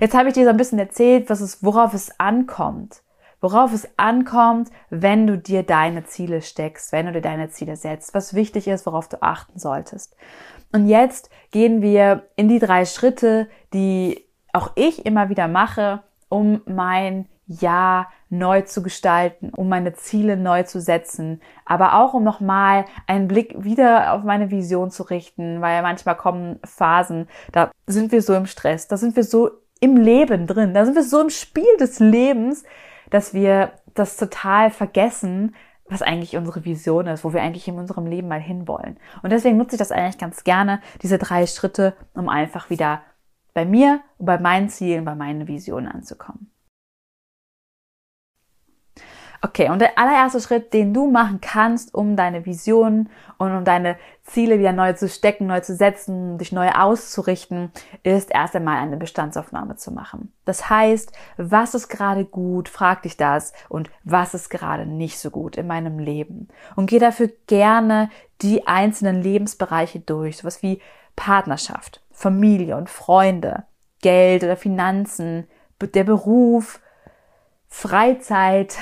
Jetzt 0.00 0.14
habe 0.14 0.28
ich 0.28 0.34
dir 0.34 0.44
so 0.44 0.50
ein 0.50 0.56
bisschen 0.56 0.78
erzählt, 0.78 1.30
was 1.30 1.40
es, 1.40 1.62
worauf 1.62 1.94
es 1.94 2.18
ankommt. 2.20 3.02
Worauf 3.40 3.72
es 3.72 3.88
ankommt, 3.98 4.70
wenn 4.90 5.26
du 5.26 5.38
dir 5.38 5.62
deine 5.62 6.04
Ziele 6.04 6.42
steckst, 6.42 6.92
wenn 6.92 7.06
du 7.06 7.12
dir 7.12 7.20
deine 7.20 7.50
Ziele 7.50 7.76
setzt, 7.76 8.14
was 8.14 8.34
wichtig 8.34 8.66
ist, 8.66 8.86
worauf 8.86 9.08
du 9.08 9.22
achten 9.22 9.58
solltest. 9.58 10.16
Und 10.72 10.88
jetzt 10.88 11.30
gehen 11.50 11.82
wir 11.82 12.28
in 12.36 12.48
die 12.48 12.58
drei 12.58 12.84
Schritte, 12.84 13.48
die 13.72 14.26
auch 14.52 14.72
ich 14.74 15.04
immer 15.04 15.28
wieder 15.28 15.48
mache, 15.48 16.02
um 16.28 16.62
mein 16.66 17.28
Jahr 17.46 18.10
neu 18.28 18.62
zu 18.62 18.82
gestalten, 18.82 19.50
um 19.56 19.68
meine 19.68 19.92
Ziele 19.92 20.36
neu 20.36 20.64
zu 20.64 20.80
setzen, 20.80 21.40
aber 21.64 21.94
auch 21.94 22.14
um 22.14 22.24
nochmal 22.24 22.84
einen 23.06 23.28
Blick 23.28 23.54
wieder 23.62 24.12
auf 24.12 24.24
meine 24.24 24.50
Vision 24.50 24.90
zu 24.90 25.04
richten, 25.04 25.60
weil 25.60 25.82
manchmal 25.82 26.16
kommen 26.16 26.58
Phasen, 26.64 27.28
da 27.52 27.70
sind 27.86 28.10
wir 28.12 28.22
so 28.22 28.34
im 28.34 28.46
Stress, 28.46 28.88
da 28.88 28.96
sind 28.96 29.14
wir 29.14 29.24
so 29.24 29.50
im 29.80 29.96
Leben 29.96 30.46
drin, 30.46 30.74
da 30.74 30.84
sind 30.84 30.94
wir 30.94 31.04
so 31.04 31.20
im 31.20 31.30
Spiel 31.30 31.76
des 31.78 32.00
Lebens, 32.00 32.64
dass 33.10 33.32
wir 33.32 33.72
das 33.94 34.16
total 34.16 34.70
vergessen, 34.70 35.54
was 35.88 36.02
eigentlich 36.02 36.36
unsere 36.36 36.64
Vision 36.64 37.06
ist, 37.06 37.24
wo 37.24 37.32
wir 37.32 37.42
eigentlich 37.42 37.68
in 37.68 37.78
unserem 37.78 38.06
Leben 38.06 38.26
mal 38.26 38.40
hinwollen. 38.40 38.98
Und 39.22 39.30
deswegen 39.30 39.56
nutze 39.56 39.76
ich 39.76 39.78
das 39.78 39.92
eigentlich 39.92 40.18
ganz 40.18 40.42
gerne, 40.42 40.80
diese 41.02 41.18
drei 41.18 41.46
Schritte, 41.46 41.94
um 42.14 42.28
einfach 42.28 42.70
wieder 42.70 43.02
bei 43.54 43.64
mir, 43.64 44.00
bei 44.18 44.38
meinen 44.38 44.68
Zielen, 44.68 45.04
bei 45.04 45.14
meinen 45.14 45.46
Visionen 45.46 45.86
anzukommen. 45.86 46.50
Okay, 49.46 49.70
und 49.70 49.78
der 49.78 49.96
allererste 49.96 50.40
Schritt, 50.40 50.74
den 50.74 50.92
du 50.92 51.08
machen 51.08 51.40
kannst, 51.40 51.94
um 51.94 52.16
deine 52.16 52.44
Visionen 52.46 53.08
und 53.38 53.56
um 53.56 53.64
deine 53.64 53.96
Ziele 54.24 54.58
wieder 54.58 54.72
neu 54.72 54.94
zu 54.94 55.08
stecken, 55.08 55.46
neu 55.46 55.60
zu 55.60 55.76
setzen, 55.76 56.36
dich 56.36 56.50
neu 56.50 56.68
auszurichten, 56.70 57.70
ist 58.02 58.32
erst 58.34 58.56
einmal 58.56 58.78
eine 58.78 58.96
Bestandsaufnahme 58.96 59.76
zu 59.76 59.92
machen. 59.92 60.32
Das 60.46 60.68
heißt, 60.68 61.12
was 61.36 61.76
ist 61.76 61.86
gerade 61.86 62.24
gut, 62.24 62.68
frag 62.68 63.02
dich 63.02 63.16
das 63.16 63.52
und 63.68 63.88
was 64.02 64.34
ist 64.34 64.50
gerade 64.50 64.84
nicht 64.84 65.20
so 65.20 65.30
gut 65.30 65.56
in 65.56 65.68
meinem 65.68 66.00
Leben. 66.00 66.48
Und 66.74 66.90
geh 66.90 66.98
dafür 66.98 67.30
gerne 67.46 68.10
die 68.42 68.66
einzelnen 68.66 69.22
Lebensbereiche 69.22 70.00
durch, 70.00 70.38
sowas 70.38 70.60
wie 70.64 70.82
Partnerschaft, 71.14 72.02
Familie 72.10 72.76
und 72.76 72.90
Freunde, 72.90 73.62
Geld 74.02 74.42
oder 74.42 74.56
Finanzen, 74.56 75.46
der 75.80 76.02
Beruf, 76.02 76.80
Freizeit, 77.68 78.78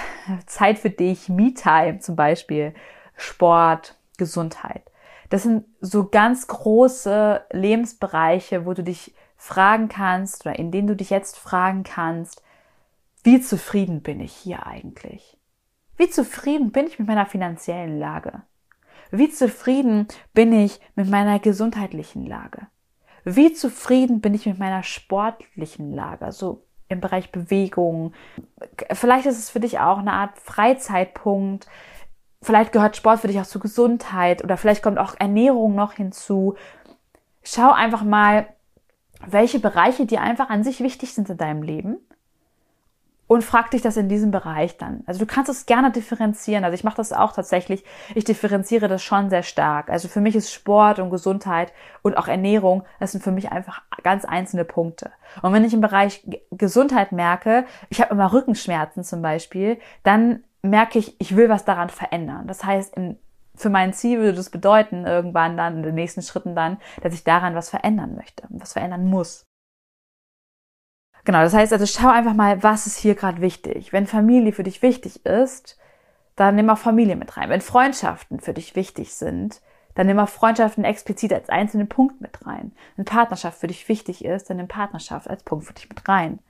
Zeit 0.46 0.78
für 0.78 0.90
dich, 0.90 1.28
Me-Time 1.28 1.98
zum 1.98 2.16
Beispiel, 2.16 2.74
Sport, 3.16 3.96
Gesundheit. 4.18 4.90
Das 5.30 5.42
sind 5.42 5.64
so 5.80 6.08
ganz 6.08 6.46
große 6.46 7.44
Lebensbereiche, 7.50 8.66
wo 8.66 8.72
du 8.72 8.82
dich 8.82 9.14
fragen 9.36 9.88
kannst 9.88 10.46
oder 10.46 10.58
in 10.58 10.70
denen 10.70 10.86
du 10.86 10.96
dich 10.96 11.10
jetzt 11.10 11.38
fragen 11.38 11.82
kannst, 11.82 12.42
wie 13.22 13.40
zufrieden 13.40 14.02
bin 14.02 14.20
ich 14.20 14.32
hier 14.32 14.66
eigentlich? 14.66 15.38
Wie 15.96 16.10
zufrieden 16.10 16.72
bin 16.72 16.86
ich 16.86 16.98
mit 16.98 17.08
meiner 17.08 17.26
finanziellen 17.26 17.98
Lage? 17.98 18.42
Wie 19.10 19.30
zufrieden 19.30 20.08
bin 20.32 20.52
ich 20.52 20.80
mit 20.94 21.08
meiner 21.08 21.38
gesundheitlichen 21.38 22.26
Lage? 22.26 22.66
Wie 23.24 23.52
zufrieden 23.52 24.20
bin 24.20 24.34
ich 24.34 24.44
mit 24.44 24.58
meiner 24.58 24.82
sportlichen 24.82 25.92
Lage? 25.92 26.32
So 26.32 26.63
im 26.88 27.00
Bereich 27.00 27.32
Bewegung. 27.32 28.12
Vielleicht 28.92 29.26
ist 29.26 29.38
es 29.38 29.50
für 29.50 29.60
dich 29.60 29.78
auch 29.80 29.98
eine 29.98 30.12
Art 30.12 30.38
Freizeitpunkt. 30.38 31.66
Vielleicht 32.42 32.72
gehört 32.72 32.96
Sport 32.96 33.20
für 33.20 33.28
dich 33.28 33.40
auch 33.40 33.46
zur 33.46 33.62
Gesundheit 33.62 34.44
oder 34.44 34.56
vielleicht 34.56 34.82
kommt 34.82 34.98
auch 34.98 35.14
Ernährung 35.18 35.74
noch 35.74 35.94
hinzu. 35.94 36.56
Schau 37.42 37.72
einfach 37.72 38.02
mal, 38.02 38.46
welche 39.26 39.58
Bereiche 39.58 40.06
dir 40.06 40.20
einfach 40.20 40.50
an 40.50 40.62
sich 40.62 40.80
wichtig 40.80 41.14
sind 41.14 41.30
in 41.30 41.38
deinem 41.38 41.62
Leben 41.62 41.98
und 43.26 43.42
frag 43.42 43.70
dich 43.70 43.82
das 43.82 43.96
in 43.96 44.08
diesem 44.08 44.30
Bereich 44.30 44.76
dann. 44.76 45.02
Also 45.06 45.20
du 45.20 45.26
kannst 45.26 45.50
es 45.50 45.66
gerne 45.66 45.90
differenzieren. 45.90 46.64
Also 46.64 46.74
ich 46.74 46.84
mache 46.84 46.96
das 46.96 47.12
auch 47.12 47.32
tatsächlich. 47.32 47.84
Ich 48.14 48.24
differenziere 48.24 48.88
das 48.88 49.02
schon 49.02 49.30
sehr 49.30 49.42
stark. 49.42 49.88
Also 49.90 50.08
für 50.08 50.20
mich 50.20 50.36
ist 50.36 50.52
Sport 50.52 50.98
und 50.98 51.10
Gesundheit 51.10 51.72
und 52.02 52.16
auch 52.16 52.28
Ernährung, 52.28 52.84
das 53.00 53.12
sind 53.12 53.24
für 53.24 53.32
mich 53.32 53.50
einfach 53.50 53.82
ganz 54.02 54.24
einzelne 54.24 54.64
Punkte. 54.64 55.10
Und 55.42 55.52
wenn 55.52 55.64
ich 55.64 55.72
im 55.72 55.80
Bereich 55.80 56.26
Gesundheit 56.50 57.12
merke, 57.12 57.64
ich 57.88 58.00
habe 58.00 58.12
immer 58.12 58.32
Rückenschmerzen 58.32 59.04
zum 59.04 59.22
Beispiel, 59.22 59.78
dann 60.02 60.44
merke 60.62 60.98
ich, 60.98 61.18
ich 61.20 61.36
will 61.36 61.48
was 61.48 61.64
daran 61.64 61.88
verändern. 61.88 62.46
Das 62.46 62.64
heißt, 62.64 62.96
in, 62.96 63.18
für 63.54 63.70
mein 63.70 63.92
Ziel 63.92 64.18
würde 64.18 64.34
das 64.34 64.50
bedeuten, 64.50 65.06
irgendwann 65.06 65.56
dann 65.56 65.78
in 65.78 65.82
den 65.82 65.94
nächsten 65.94 66.22
Schritten 66.22 66.54
dann, 66.54 66.78
dass 67.02 67.14
ich 67.14 67.24
daran 67.24 67.54
was 67.54 67.70
verändern 67.70 68.16
möchte, 68.16 68.44
was 68.50 68.72
verändern 68.72 69.06
muss. 69.06 69.44
Genau, 71.24 71.40
das 71.40 71.54
heißt 71.54 71.72
also, 71.72 71.86
schau 71.86 72.08
einfach 72.08 72.34
mal, 72.34 72.62
was 72.62 72.86
ist 72.86 72.98
hier 72.98 73.14
gerade 73.14 73.40
wichtig. 73.40 73.92
Wenn 73.92 74.06
Familie 74.06 74.52
für 74.52 74.62
dich 74.62 74.82
wichtig 74.82 75.24
ist, 75.24 75.78
dann 76.36 76.56
nimm 76.56 76.68
auch 76.68 76.78
Familie 76.78 77.16
mit 77.16 77.36
rein. 77.36 77.48
Wenn 77.48 77.62
Freundschaften 77.62 78.40
für 78.40 78.52
dich 78.52 78.76
wichtig 78.76 79.14
sind, 79.14 79.62
dann 79.94 80.06
nimm 80.06 80.18
auch 80.18 80.28
Freundschaften 80.28 80.84
explizit 80.84 81.32
als 81.32 81.48
einzelnen 81.48 81.88
Punkt 81.88 82.20
mit 82.20 82.46
rein. 82.46 82.72
Wenn 82.96 83.04
Partnerschaft 83.06 83.58
für 83.58 83.68
dich 83.68 83.88
wichtig 83.88 84.24
ist, 84.24 84.50
dann 84.50 84.58
nimm 84.58 84.68
Partnerschaft 84.68 85.30
als 85.30 85.44
Punkt 85.44 85.64
für 85.64 85.72
dich 85.72 85.88
mit 85.88 86.06
rein. 86.08 86.40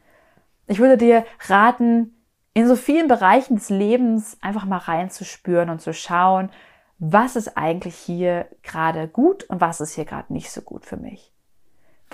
Ich 0.67 0.79
würde 0.79 0.97
dir 0.97 1.25
raten, 1.47 2.17
in 2.55 2.67
so 2.67 2.75
vielen 2.75 3.07
Bereichen 3.07 3.57
des 3.57 3.69
Lebens 3.69 4.39
einfach 4.41 4.65
mal 4.65 4.79
reinzuspüren 4.79 5.71
und 5.71 5.83
zu 5.83 5.93
schauen, 5.93 6.51
was 6.99 7.37
ist 7.37 7.57
eigentlich 7.57 7.97
hier 7.97 8.47
gerade 8.63 9.09
gut 9.09 9.45
und 9.45 9.61
was 9.61 9.81
ist 9.81 9.95
hier 9.95 10.05
gerade 10.05 10.33
nicht 10.33 10.51
so 10.51 10.63
gut 10.63 10.87
für 10.87 10.97
mich 10.97 11.34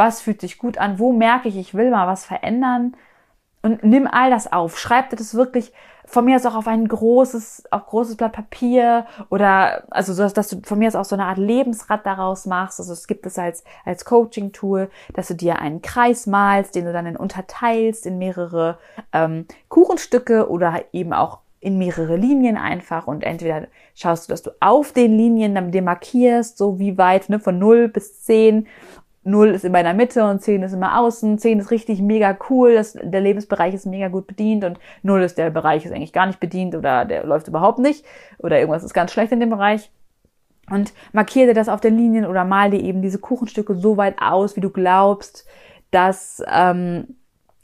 was 0.00 0.22
fühlt 0.22 0.40
sich 0.40 0.56
gut 0.56 0.78
an, 0.78 0.98
wo 0.98 1.12
merke 1.12 1.48
ich, 1.48 1.58
ich 1.58 1.74
will 1.74 1.90
mal 1.90 2.06
was 2.06 2.24
verändern 2.24 2.96
und 3.60 3.84
nimm 3.84 4.08
all 4.10 4.30
das 4.30 4.50
auf. 4.50 4.78
Schreib 4.78 5.10
dir 5.10 5.16
das 5.16 5.34
wirklich 5.34 5.74
von 6.06 6.24
mir 6.24 6.36
aus 6.36 6.46
auch 6.46 6.54
auf 6.54 6.66
ein 6.66 6.88
großes, 6.88 7.64
auf 7.70 7.84
großes 7.84 8.16
Blatt 8.16 8.32
Papier 8.32 9.04
oder 9.28 9.84
also 9.90 10.14
so, 10.14 10.26
dass 10.26 10.48
du 10.48 10.62
von 10.64 10.78
mir 10.78 10.88
aus 10.88 10.94
auch 10.94 11.04
so 11.04 11.14
eine 11.14 11.26
Art 11.26 11.36
Lebensrad 11.36 12.06
daraus 12.06 12.46
machst. 12.46 12.80
Also 12.80 12.94
es 12.94 13.06
gibt 13.06 13.26
es 13.26 13.38
als 13.38 13.62
als 13.84 14.06
Coaching-Tool, 14.06 14.88
dass 15.12 15.28
du 15.28 15.34
dir 15.34 15.58
einen 15.58 15.82
Kreis 15.82 16.26
malst, 16.26 16.74
den 16.74 16.86
du 16.86 16.94
dann 16.94 17.14
unterteilst 17.16 18.06
in 18.06 18.16
mehrere 18.16 18.78
ähm, 19.12 19.44
Kuchenstücke 19.68 20.48
oder 20.48 20.82
eben 20.92 21.12
auch 21.12 21.40
in 21.60 21.76
mehrere 21.76 22.16
Linien 22.16 22.56
einfach 22.56 23.06
und 23.06 23.22
entweder 23.22 23.66
schaust 23.94 24.26
du, 24.26 24.32
dass 24.32 24.42
du 24.42 24.50
auf 24.60 24.92
den 24.92 25.16
Linien 25.16 25.54
dann 25.54 25.70
dir 25.70 25.82
markierst, 25.82 26.56
so 26.56 26.78
wie 26.78 26.96
weit, 26.96 27.28
ne, 27.28 27.38
von 27.38 27.58
0 27.58 27.88
bis 27.88 28.22
10 28.22 28.66
0 29.22 29.50
ist 29.50 29.64
in 29.64 29.72
der 29.72 29.94
Mitte 29.94 30.24
und 30.24 30.40
10 30.40 30.62
ist 30.62 30.72
immer 30.72 30.98
außen. 30.98 31.38
10 31.38 31.60
ist 31.60 31.70
richtig 31.70 32.00
mega 32.00 32.36
cool, 32.48 32.74
das, 32.74 32.98
der 33.00 33.20
Lebensbereich 33.20 33.74
ist 33.74 33.86
mega 33.86 34.08
gut 34.08 34.26
bedient 34.26 34.64
und 34.64 34.78
0 35.02 35.22
ist 35.22 35.36
der 35.36 35.50
Bereich 35.50 35.84
ist 35.84 35.92
eigentlich 35.92 36.12
gar 36.12 36.26
nicht 36.26 36.40
bedient 36.40 36.74
oder 36.74 37.04
der 37.04 37.24
läuft 37.24 37.48
überhaupt 37.48 37.78
nicht 37.78 38.04
oder 38.38 38.58
irgendwas 38.58 38.84
ist 38.84 38.94
ganz 38.94 39.12
schlecht 39.12 39.32
in 39.32 39.40
dem 39.40 39.50
Bereich. 39.50 39.90
Und 40.70 40.92
markiere 41.12 41.48
dir 41.48 41.54
das 41.54 41.68
auf 41.68 41.80
den 41.80 41.96
Linien 41.96 42.24
oder 42.24 42.44
mal 42.44 42.70
dir 42.70 42.80
eben 42.80 43.02
diese 43.02 43.18
Kuchenstücke 43.18 43.74
so 43.74 43.96
weit 43.96 44.22
aus, 44.22 44.56
wie 44.56 44.60
du 44.60 44.70
glaubst, 44.70 45.44
dass 45.90 46.42
ähm, 46.48 47.16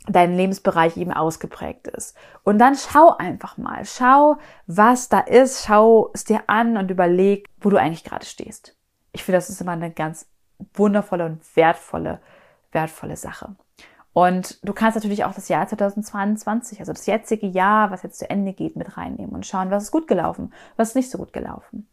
dein 0.09 0.37
Lebensbereich 0.37 0.97
eben 0.97 1.13
ausgeprägt 1.13 1.89
ist. 1.89 2.17
Und 2.43 2.59
dann 2.59 2.75
schau 2.75 3.17
einfach 3.17 3.59
mal, 3.59 3.85
schau, 3.85 4.37
was 4.67 5.09
da 5.09 5.21
ist, 5.21 5.67
schau 5.67 6.11
es 6.15 6.25
dir 6.25 6.43
an 6.49 6.77
und 6.77 6.91
überleg, 6.91 7.49
wo 7.61 7.71
du 7.71 7.77
eigentlich 7.77 8.05
gerade 8.05 8.27
stehst. 8.27 8.77
Ich 9.13 9.25
finde, 9.25 9.39
das 9.39 9.51
ist 9.51 9.61
immer 9.61 9.73
eine 9.73 9.91
ganz 9.91 10.27
wundervolle 10.75 11.27
und 11.27 11.57
wertvolle, 11.57 12.21
wertvolle 12.73 13.17
Sache. 13.17 13.57
Und 14.13 14.67
du 14.67 14.73
kannst 14.73 14.97
natürlich 14.97 15.25
auch 15.25 15.35
das 15.35 15.49
Jahr 15.49 15.67
2022, 15.67 16.81
also 16.81 16.93
das 16.93 17.05
jetzige 17.05 17.47
Jahr, 17.47 17.91
was 17.91 18.03
jetzt 18.03 18.19
zu 18.19 18.31
Ende 18.31 18.55
geht, 18.55 18.75
mit 18.75 18.97
reinnehmen 18.97 19.35
und 19.35 19.45
schauen, 19.45 19.71
was 19.71 19.85
ist 19.85 19.91
gut 19.91 20.09
gelaufen, 20.09 20.55
was 20.77 20.89
ist 20.91 20.95
nicht 20.95 21.11
so 21.11 21.19
gut 21.19 21.35
gelaufen. 21.35 21.87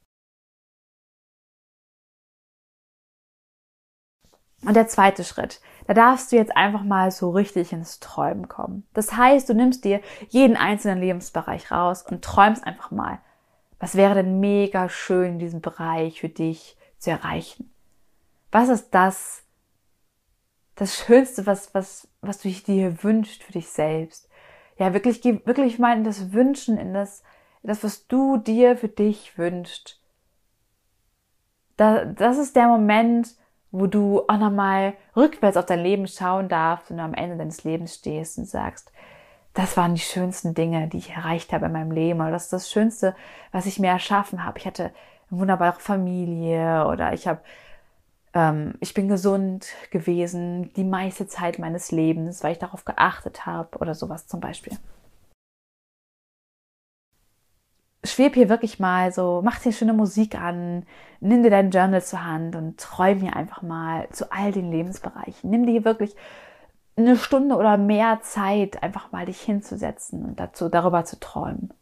Und 4.65 4.76
der 4.76 4.88
zweite 4.88 5.26
Schritt, 5.26 5.60
da 5.88 5.93
darfst 5.93 6.32
du 6.32 6.38
jetzt 6.38 6.56
einfach 6.56 6.84
mal 6.84 7.12
so 7.12 7.32
richtig 7.32 7.73
ins 7.73 7.99
Träumen 7.99 8.47
kommen. 8.47 8.88
Das 8.93 9.17
heißt, 9.17 9.49
du 9.49 9.54
nimmst 9.54 9.84
dir 9.84 9.99
jeden 10.30 10.56
einzelnen 10.56 10.99
Lebensbereich 10.99 11.71
raus 11.71 12.06
und 12.10 12.23
träumst 12.23 12.63
einfach 12.65 12.91
mal, 12.91 13.19
was 13.80 13.95
wäre 13.95 14.15
denn 14.15 14.39
mega 14.39 14.88
schön 14.88 15.34
in 15.34 15.39
diesem 15.39 15.60
Bereich 15.60 16.21
für 16.21 16.30
dich 16.30 16.78
zu 16.99 17.12
erreichen. 17.12 17.72
Was 18.53 18.69
ist 18.69 18.91
das, 18.91 19.43
das 20.75 20.95
Schönste, 20.95 21.47
was, 21.47 21.73
was, 21.73 22.07
was 22.21 22.39
du 22.39 22.49
dir 22.49 23.03
wünscht 23.03 23.41
für 23.41 23.51
dich 23.51 23.67
selbst? 23.67 24.29
Ja, 24.77 24.93
wirklich, 24.93 25.23
wirklich 25.23 25.79
mal 25.79 25.97
in 25.97 26.03
das 26.03 26.33
Wünschen, 26.33 26.77
in 26.77 26.93
das, 26.93 27.23
in 27.63 27.69
das, 27.69 27.83
was 27.83 28.05
du 28.05 28.37
dir 28.37 28.77
für 28.77 28.89
dich 28.89 29.39
wünschst. 29.39 29.99
Da, 31.77 32.05
das 32.05 32.37
ist 32.37 32.55
der 32.55 32.67
Moment, 32.67 33.35
wo 33.71 33.87
du 33.87 34.21
auch 34.27 34.37
nochmal 34.37 34.93
rückwärts 35.15 35.57
auf 35.57 35.65
dein 35.65 35.81
Leben 35.81 36.07
schauen 36.07 36.47
darfst 36.47 36.91
und 36.91 36.99
am 36.99 37.15
Ende 37.15 37.37
deines 37.37 37.63
Lebens 37.63 37.95
stehst 37.95 38.37
und 38.37 38.45
sagst, 38.45 38.91
das 39.55 39.77
waren 39.77 39.95
die 39.95 40.01
schönsten 40.01 40.53
Dinge, 40.53 40.87
die 40.89 40.97
ich 40.97 41.09
erreicht 41.09 41.53
habe 41.53 41.65
in 41.65 41.71
meinem 41.71 41.91
Leben 41.91 42.21
oder 42.21 42.29
das 42.29 42.43
ist 42.43 42.53
das 42.53 42.69
Schönste, 42.69 43.15
was 43.51 43.65
ich 43.65 43.79
mir 43.79 43.89
erschaffen 43.89 44.45
habe. 44.45 44.59
Ich 44.59 44.67
hatte 44.67 44.91
eine 45.31 45.39
wunderbare 45.39 45.79
Familie 45.79 46.85
oder 46.85 47.13
ich 47.13 47.27
habe 47.27 47.41
ähm, 48.33 48.75
ich 48.79 48.93
bin 48.93 49.07
gesund 49.07 49.67
gewesen 49.91 50.73
die 50.73 50.83
meiste 50.83 51.27
Zeit 51.27 51.59
meines 51.59 51.91
Lebens, 51.91 52.43
weil 52.43 52.53
ich 52.53 52.59
darauf 52.59 52.85
geachtet 52.85 53.45
habe 53.45 53.77
oder 53.79 53.95
sowas 53.95 54.27
zum 54.27 54.39
Beispiel. 54.39 54.77
Schweb 58.05 58.33
hier 58.33 58.49
wirklich 58.49 58.79
mal 58.79 59.13
so, 59.13 59.41
mach 59.43 59.59
dir 59.59 59.71
schöne 59.71 59.93
Musik 59.93 60.35
an, 60.35 60.85
nimm 61.21 61.41
dir 61.41 61.49
dein 61.49 61.71
Journal 61.71 62.03
zur 62.03 62.25
Hand 62.25 62.55
und 62.55 62.77
träum 62.77 63.21
hier 63.21 63.35
einfach 63.35 63.61
mal 63.61 64.09
zu 64.09 64.29
all 64.31 64.51
den 64.51 64.71
Lebensbereichen. 64.71 65.49
Nimm 65.49 65.65
dir 65.65 65.85
wirklich 65.85 66.15
eine 66.97 67.17
Stunde 67.17 67.55
oder 67.55 67.77
mehr 67.77 68.19
Zeit, 68.21 68.83
einfach 68.83 69.11
mal 69.11 69.25
dich 69.25 69.41
hinzusetzen 69.41 70.25
und 70.25 70.39
dazu, 70.39 70.69
darüber 70.69 71.05
zu 71.05 71.19
träumen. 71.19 71.73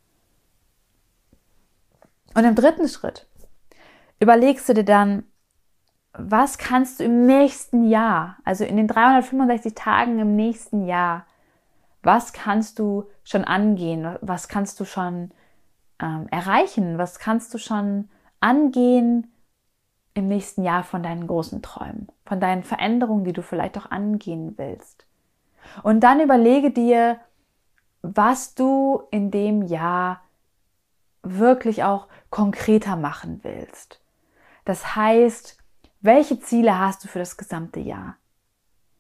Und 2.36 2.46
im 2.46 2.56
dritten 2.56 2.88
Schritt 2.88 3.28
überlegst 4.20 4.70
du 4.70 4.74
dir 4.74 4.86
dann, 4.86 5.24
was 6.14 6.58
kannst 6.58 7.00
du 7.00 7.06
im 7.06 7.26
nächsten 7.26 7.90
Jahr, 7.90 8.38
also 8.44 8.66
in 8.66 8.78
den 8.78 8.88
365 8.88 9.76
Tagen 9.76 10.20
im 10.20 10.36
nächsten 10.36 10.86
Jahr, 10.86 11.26
was 12.04 12.34
kannst 12.34 12.80
du 12.80 13.06
schon 13.24 13.44
angehen? 13.46 14.18
Was 14.22 14.48
kannst 14.48 14.80
du 14.80 14.86
schon 14.86 15.32
ähm, 16.02 16.28
erreichen? 16.32 16.98
Was 16.98 17.20
kannst 17.20 17.54
du 17.54 17.58
schon 17.58 18.10
angehen 18.40 19.32
im 20.14 20.28
nächsten 20.28 20.64
Jahr 20.64 20.84
von 20.84 21.04
deinen 21.04 21.28
großen 21.28 21.62
Träumen, 21.62 22.08
von 22.26 22.40
deinen 22.40 22.64
Veränderungen, 22.64 23.24
die 23.24 23.34
du 23.34 23.44
vielleicht 23.44 23.78
auch 23.78 23.92
angehen 23.92 24.58
willst? 24.58 25.06
Und 25.84 26.02
dann 26.02 26.20
überlege 26.20 26.72
dir, 26.72 27.20
was 28.02 28.56
du 28.56 29.04
in 29.12 29.30
dem 29.30 29.62
Jahr 29.62 30.22
wirklich 31.22 31.84
auch 31.84 32.08
konkreter 32.32 32.96
machen 32.96 33.42
willst. 33.44 34.02
Das 34.66 34.96
heißt, 34.96 35.61
welche 36.02 36.40
Ziele 36.40 36.80
hast 36.80 37.04
du 37.04 37.08
für 37.08 37.20
das 37.20 37.38
gesamte 37.38 37.80
Jahr? 37.80 38.18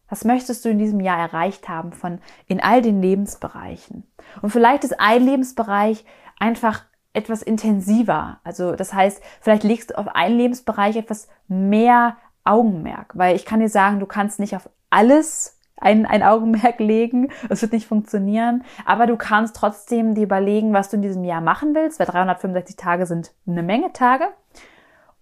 Was 0.09 0.25
möchtest 0.25 0.65
du 0.65 0.69
in 0.69 0.77
diesem 0.77 0.99
Jahr 0.99 1.17
erreicht 1.17 1.69
haben 1.69 1.93
von 1.93 2.19
in 2.47 2.61
all 2.61 2.81
den 2.81 3.01
Lebensbereichen? 3.01 4.03
Und 4.41 4.49
vielleicht 4.49 4.83
ist 4.83 4.99
ein 4.99 5.23
Lebensbereich 5.23 6.05
einfach 6.37 6.83
etwas 7.13 7.41
intensiver. 7.41 8.39
Also 8.43 8.75
das 8.75 8.93
heißt, 8.93 9.21
vielleicht 9.39 9.63
legst 9.63 9.91
du 9.91 9.97
auf 9.97 10.07
einen 10.09 10.37
Lebensbereich 10.37 10.95
etwas 10.95 11.27
mehr 11.47 12.17
Augenmerk, 12.43 13.17
weil 13.17 13.35
ich 13.35 13.45
kann 13.45 13.59
dir 13.59 13.69
sagen, 13.69 13.99
du 13.99 14.05
kannst 14.05 14.39
nicht 14.39 14.55
auf 14.55 14.69
alles 14.89 15.57
ein, 15.77 16.05
ein 16.05 16.23
Augenmerk 16.23 16.79
legen. 16.79 17.29
Es 17.49 17.61
wird 17.61 17.73
nicht 17.73 17.87
funktionieren. 17.87 18.63
Aber 18.85 19.07
du 19.07 19.17
kannst 19.17 19.55
trotzdem 19.55 20.13
dir 20.13 20.23
überlegen, 20.23 20.73
was 20.73 20.89
du 20.89 20.97
in 20.97 21.01
diesem 21.01 21.23
Jahr 21.23 21.41
machen 21.41 21.73
willst, 21.73 21.99
weil 21.99 22.07
365 22.07 22.75
Tage 22.75 23.05
sind 23.05 23.31
eine 23.47 23.63
Menge 23.63 23.91
Tage. 23.91 24.25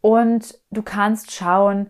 Und 0.01 0.57
du 0.71 0.81
kannst 0.81 1.31
schauen, 1.31 1.89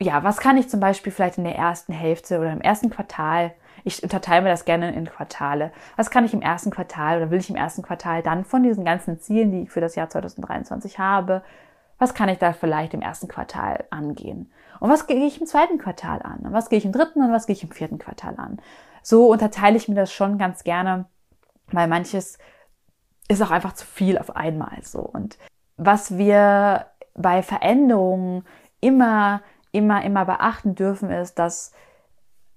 ja, 0.00 0.22
was 0.24 0.38
kann 0.38 0.56
ich 0.56 0.68
zum 0.68 0.80
Beispiel 0.80 1.12
vielleicht 1.12 1.38
in 1.38 1.44
der 1.44 1.56
ersten 1.56 1.92
Hälfte 1.92 2.38
oder 2.38 2.52
im 2.52 2.60
ersten 2.60 2.90
Quartal 2.90 3.54
ich 3.86 4.02
unterteile 4.02 4.42
mir 4.42 4.48
das 4.48 4.64
gerne 4.64 4.92
in 4.92 5.06
Quartale. 5.06 5.70
Was 5.94 6.10
kann 6.10 6.24
ich 6.24 6.34
im 6.34 6.42
ersten 6.42 6.72
Quartal 6.72 7.18
oder 7.18 7.30
will 7.30 7.38
ich 7.38 7.50
im 7.50 7.56
ersten 7.56 7.82
Quartal 7.82 8.20
dann 8.20 8.44
von 8.44 8.64
diesen 8.64 8.84
ganzen 8.84 9.20
Zielen, 9.20 9.52
die 9.52 9.62
ich 9.62 9.70
für 9.70 9.80
das 9.80 9.94
Jahr 9.94 10.10
2023 10.10 10.98
habe, 10.98 11.42
was 11.96 12.12
kann 12.12 12.28
ich 12.28 12.38
da 12.38 12.52
vielleicht 12.52 12.94
im 12.94 13.00
ersten 13.00 13.28
Quartal 13.28 13.84
angehen? 13.90 14.52
Und 14.80 14.90
was 14.90 15.06
gehe 15.06 15.24
ich 15.24 15.40
im 15.40 15.46
zweiten 15.46 15.78
Quartal 15.78 16.20
an? 16.22 16.40
Und 16.40 16.52
was 16.52 16.68
gehe 16.68 16.80
ich 16.80 16.84
im 16.84 16.90
dritten 16.90 17.22
und 17.22 17.32
was 17.32 17.46
gehe 17.46 17.54
ich 17.54 17.62
im 17.62 17.70
vierten 17.70 17.98
Quartal 17.98 18.34
an? 18.38 18.60
So 19.02 19.30
unterteile 19.30 19.76
ich 19.76 19.86
mir 19.86 19.94
das 19.94 20.12
schon 20.12 20.36
ganz 20.36 20.64
gerne, 20.64 21.06
weil 21.68 21.86
manches 21.86 22.38
ist 23.28 23.40
auch 23.40 23.52
einfach 23.52 23.74
zu 23.74 23.86
viel 23.86 24.18
auf 24.18 24.34
einmal 24.34 24.82
so. 24.82 24.98
Und 24.98 25.38
was 25.76 26.16
wir 26.16 26.86
bei 27.14 27.42
Veränderungen 27.42 28.44
immer, 28.80 29.42
immer, 29.72 30.02
immer 30.04 30.24
beachten 30.24 30.74
dürfen, 30.74 31.10
ist, 31.10 31.38
dass 31.38 31.72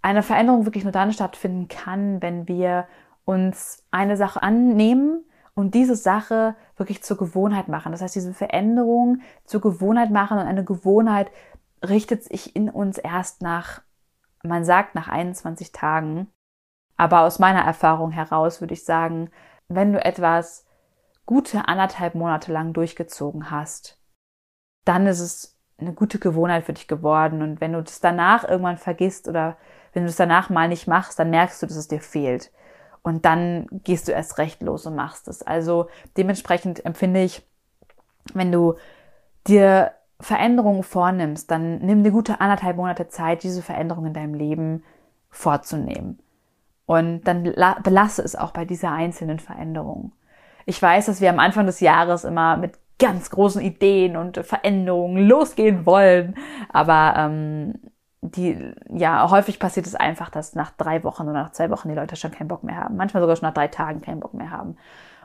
eine 0.02 0.24
Veränderung 0.24 0.66
wirklich 0.66 0.84
nur 0.84 0.94
dann 0.94 1.12
stattfinden 1.12 1.68
kann, 1.68 2.22
wenn 2.22 2.48
wir 2.48 2.88
uns 3.26 3.84
eine 3.92 4.18
Sache 4.18 4.42
annehmen 4.42 5.24
und 5.54 5.76
diese 5.76 5.96
Sache 5.96 6.56
wirklich 6.78 7.04
zur 7.04 7.18
Gewohnheit 7.18 7.68
machen. 7.68 7.92
Das 7.92 8.02
heißt, 8.02 8.16
diese 8.16 8.34
Veränderung 8.34 9.22
zur 9.46 9.62
Gewohnheit 9.62 10.10
machen 10.10 10.40
und 10.40 10.48
eine 10.48 10.64
Gewohnheit 10.64 11.30
richtet 11.84 12.24
sich 12.24 12.56
in 12.56 12.70
uns 12.70 12.98
erst 12.98 13.42
nach, 13.42 13.82
man 14.44 14.64
sagt 14.64 14.96
nach 14.96 15.10
21 15.10 15.72
Tagen. 15.72 16.28
Aber 16.98 17.22
aus 17.22 17.40
meiner 17.40 17.62
Erfahrung 17.62 18.12
heraus 18.12 18.62
würde 18.62 18.74
ich 18.74 18.84
sagen, 18.84 19.30
wenn 19.68 19.94
du 19.94 20.04
etwas 20.04 20.66
gute 21.30 21.68
anderthalb 21.68 22.16
Monate 22.16 22.52
lang 22.52 22.74
durchgezogen 22.74 23.52
hast, 23.52 24.00
dann 24.84 25.06
ist 25.06 25.20
es 25.20 25.60
eine 25.78 25.94
gute 25.94 26.18
Gewohnheit 26.18 26.66
für 26.66 26.74
dich 26.74 26.88
geworden. 26.88 27.44
Und 27.44 27.62
wenn 27.62 27.74
du 27.74 27.84
das 27.84 28.00
danach 28.00 28.50
irgendwann 28.50 28.78
vergisst 28.78 29.28
oder 29.28 29.56
wenn 29.94 30.06
du 30.06 30.10
es 30.10 30.16
danach 30.16 30.50
mal 30.50 30.68
nicht 30.68 30.88
machst, 30.88 31.20
dann 31.20 31.30
merkst 31.30 31.62
du, 31.62 31.68
dass 31.68 31.76
es 31.76 31.88
dir 31.88 32.02
fehlt. 32.02 32.52
Und 33.04 33.26
dann 33.26 33.68
gehst 33.84 34.08
du 34.08 34.12
erst 34.12 34.40
recht 34.40 34.64
los 34.64 34.88
und 34.88 34.96
machst 34.96 35.28
es. 35.28 35.44
Also 35.44 35.88
dementsprechend 36.18 36.84
empfinde 36.84 37.22
ich, 37.22 37.48
wenn 38.34 38.52
du 38.52 38.74
dir 39.46 39.92
Veränderungen 40.20 40.82
vornimmst, 40.82 41.52
dann 41.52 41.78
nimm 41.78 42.04
dir 42.04 42.12
gute 42.12 42.42
anderthalb 42.42 42.78
Monate 42.78 43.08
Zeit, 43.08 43.44
diese 43.44 43.62
Veränderungen 43.62 44.08
in 44.08 44.14
deinem 44.16 44.34
Leben 44.34 44.84
vorzunehmen. 45.30 46.18
Und 46.88 47.22
dann 47.26 47.44
belasse 47.84 48.24
es 48.24 48.36
auch 48.36 48.50
bei 48.50 48.66
dieser 48.66 48.92
einzelnen 48.92 49.38
Veränderung. 49.38 50.12
Ich 50.70 50.80
weiß, 50.80 51.08
dass 51.08 51.20
wir 51.20 51.32
am 51.32 51.40
Anfang 51.40 51.66
des 51.66 51.80
Jahres 51.80 52.24
immer 52.24 52.56
mit 52.56 52.78
ganz 53.00 53.32
großen 53.32 53.60
Ideen 53.60 54.16
und 54.16 54.38
Veränderungen 54.46 55.28
losgehen 55.28 55.88
wollen, 55.88 56.36
aber 56.72 57.16
ähm, 57.18 57.74
die, 58.22 58.72
ja, 58.88 59.32
häufig 59.32 59.58
passiert 59.58 59.88
es 59.88 59.96
einfach, 59.96 60.30
dass 60.30 60.54
nach 60.54 60.70
drei 60.70 61.04
Wochen 61.04 61.24
oder 61.24 61.34
nach 61.34 61.54
zwei 61.54 61.72
Wochen 61.72 61.90
die 61.90 61.96
Leute 61.96 62.16
schon 62.16 62.30
keinen 62.30 62.50
Bock 62.50 62.64
mehr 62.64 62.76
haben. 62.76 62.98
Manchmal 62.98 63.22
sogar 63.22 63.36
schon 63.36 63.48
nach 63.48 63.56
drei 63.56 63.68
Tagen 63.68 64.02
keinen 64.02 64.20
Bock 64.20 64.36
mehr 64.36 64.52
haben. 64.52 64.78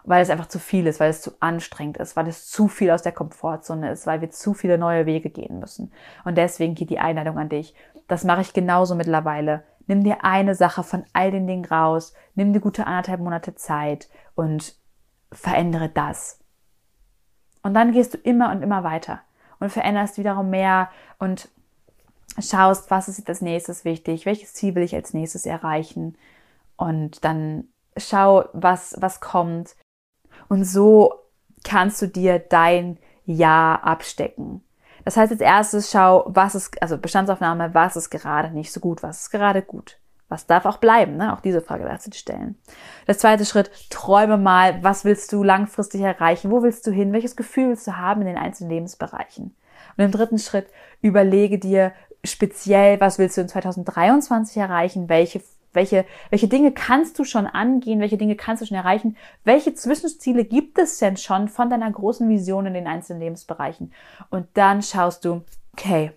Weil 0.04 0.22
es 0.22 0.30
einfach 0.30 0.46
zu 0.48 0.58
viel 0.58 0.86
ist, 0.86 0.98
weil 0.98 1.10
es 1.10 1.20
zu 1.20 1.32
anstrengend 1.40 1.98
ist, 1.98 2.16
weil 2.16 2.26
es 2.26 2.46
zu 2.50 2.68
viel 2.68 2.90
aus 2.90 3.02
der 3.02 3.12
Komfortzone 3.12 3.90
ist, 3.90 4.06
weil 4.06 4.22
wir 4.22 4.30
zu 4.30 4.54
viele 4.54 4.78
neue 4.78 5.04
Wege 5.04 5.28
gehen 5.28 5.58
müssen. 5.58 5.92
Und 6.24 6.38
deswegen 6.38 6.74
geht 6.74 6.88
die 6.88 7.00
Einladung 7.00 7.38
an 7.38 7.50
dich. 7.50 7.74
Das 8.08 8.24
mache 8.24 8.40
ich 8.40 8.54
genauso 8.54 8.94
mittlerweile. 8.94 9.64
Nimm 9.86 10.04
dir 10.04 10.24
eine 10.24 10.54
Sache 10.54 10.82
von 10.82 11.04
all 11.12 11.30
den 11.30 11.46
Dingen 11.46 11.66
raus, 11.66 12.14
nimm 12.34 12.54
dir 12.54 12.60
gute 12.60 12.86
anderthalb 12.86 13.20
Monate 13.20 13.54
Zeit 13.54 14.08
und 14.34 14.74
verändere 15.34 15.88
das. 15.88 16.38
Und 17.62 17.74
dann 17.74 17.92
gehst 17.92 18.14
du 18.14 18.18
immer 18.18 18.50
und 18.50 18.62
immer 18.62 18.84
weiter 18.84 19.20
und 19.60 19.70
veränderst 19.70 20.18
wiederum 20.18 20.50
mehr 20.50 20.90
und 21.18 21.48
schaust, 22.38 22.90
was 22.90 23.08
ist 23.08 23.18
jetzt 23.18 23.28
als 23.28 23.40
nächstes 23.40 23.84
wichtig, 23.84 24.26
welches 24.26 24.54
Ziel 24.54 24.74
will 24.74 24.82
ich 24.82 24.94
als 24.94 25.14
nächstes 25.14 25.46
erreichen 25.46 26.16
und 26.76 27.24
dann 27.24 27.68
schau, 27.96 28.44
was, 28.52 28.96
was 28.98 29.20
kommt. 29.20 29.76
Und 30.48 30.64
so 30.64 31.14
kannst 31.62 32.02
du 32.02 32.08
dir 32.08 32.38
dein 32.38 32.98
Ja 33.24 33.76
abstecken. 33.76 34.62
Das 35.04 35.16
heißt, 35.16 35.32
als 35.32 35.40
erstes 35.40 35.90
schau, 35.90 36.24
was 36.26 36.54
ist, 36.54 36.80
also 36.82 36.98
Bestandsaufnahme, 36.98 37.74
was 37.74 37.96
ist 37.96 38.10
gerade 38.10 38.50
nicht 38.50 38.72
so 38.72 38.80
gut, 38.80 39.02
was 39.02 39.22
ist 39.22 39.30
gerade 39.30 39.62
gut. 39.62 39.98
Was 40.28 40.46
darf 40.46 40.64
auch 40.64 40.78
bleiben? 40.78 41.16
Ne? 41.16 41.32
Auch 41.32 41.40
diese 41.40 41.60
Frage 41.60 41.84
darfst 41.84 42.06
du 42.06 42.10
dir 42.10 42.18
stellen. 42.18 42.56
Der 43.06 43.16
zweite 43.18 43.44
Schritt, 43.44 43.70
träume 43.90 44.36
mal, 44.36 44.82
was 44.82 45.04
willst 45.04 45.32
du 45.32 45.42
langfristig 45.42 46.00
erreichen? 46.00 46.50
Wo 46.50 46.62
willst 46.62 46.86
du 46.86 46.90
hin? 46.90 47.12
Welches 47.12 47.36
Gefühl 47.36 47.68
willst 47.68 47.86
du 47.86 47.96
haben 47.96 48.22
in 48.22 48.26
den 48.26 48.38
einzelnen 48.38 48.70
Lebensbereichen? 48.70 49.54
Und 49.96 50.04
im 50.04 50.10
dritten 50.10 50.38
Schritt, 50.38 50.66
überlege 51.02 51.58
dir, 51.58 51.92
speziell, 52.24 53.00
was 53.00 53.18
willst 53.18 53.36
du 53.36 53.42
in 53.42 53.48
2023 53.48 54.56
erreichen, 54.56 55.08
welche 55.08 55.42
welche, 55.74 56.06
welche 56.30 56.48
Dinge 56.48 56.72
kannst 56.72 57.18
du 57.18 57.24
schon 57.24 57.46
angehen, 57.46 58.00
welche 58.00 58.16
Dinge 58.16 58.36
kannst 58.36 58.62
du 58.62 58.66
schon 58.66 58.76
erreichen, 58.76 59.16
welche 59.42 59.74
Zwischenziele 59.74 60.44
gibt 60.44 60.78
es 60.78 60.98
denn 60.98 61.16
schon 61.16 61.48
von 61.48 61.68
deiner 61.68 61.90
großen 61.90 62.28
Vision 62.28 62.66
in 62.66 62.74
den 62.74 62.86
einzelnen 62.86 63.20
Lebensbereichen. 63.20 63.92
Und 64.30 64.46
dann 64.54 64.82
schaust 64.82 65.24
du, 65.24 65.42
okay, 65.72 66.12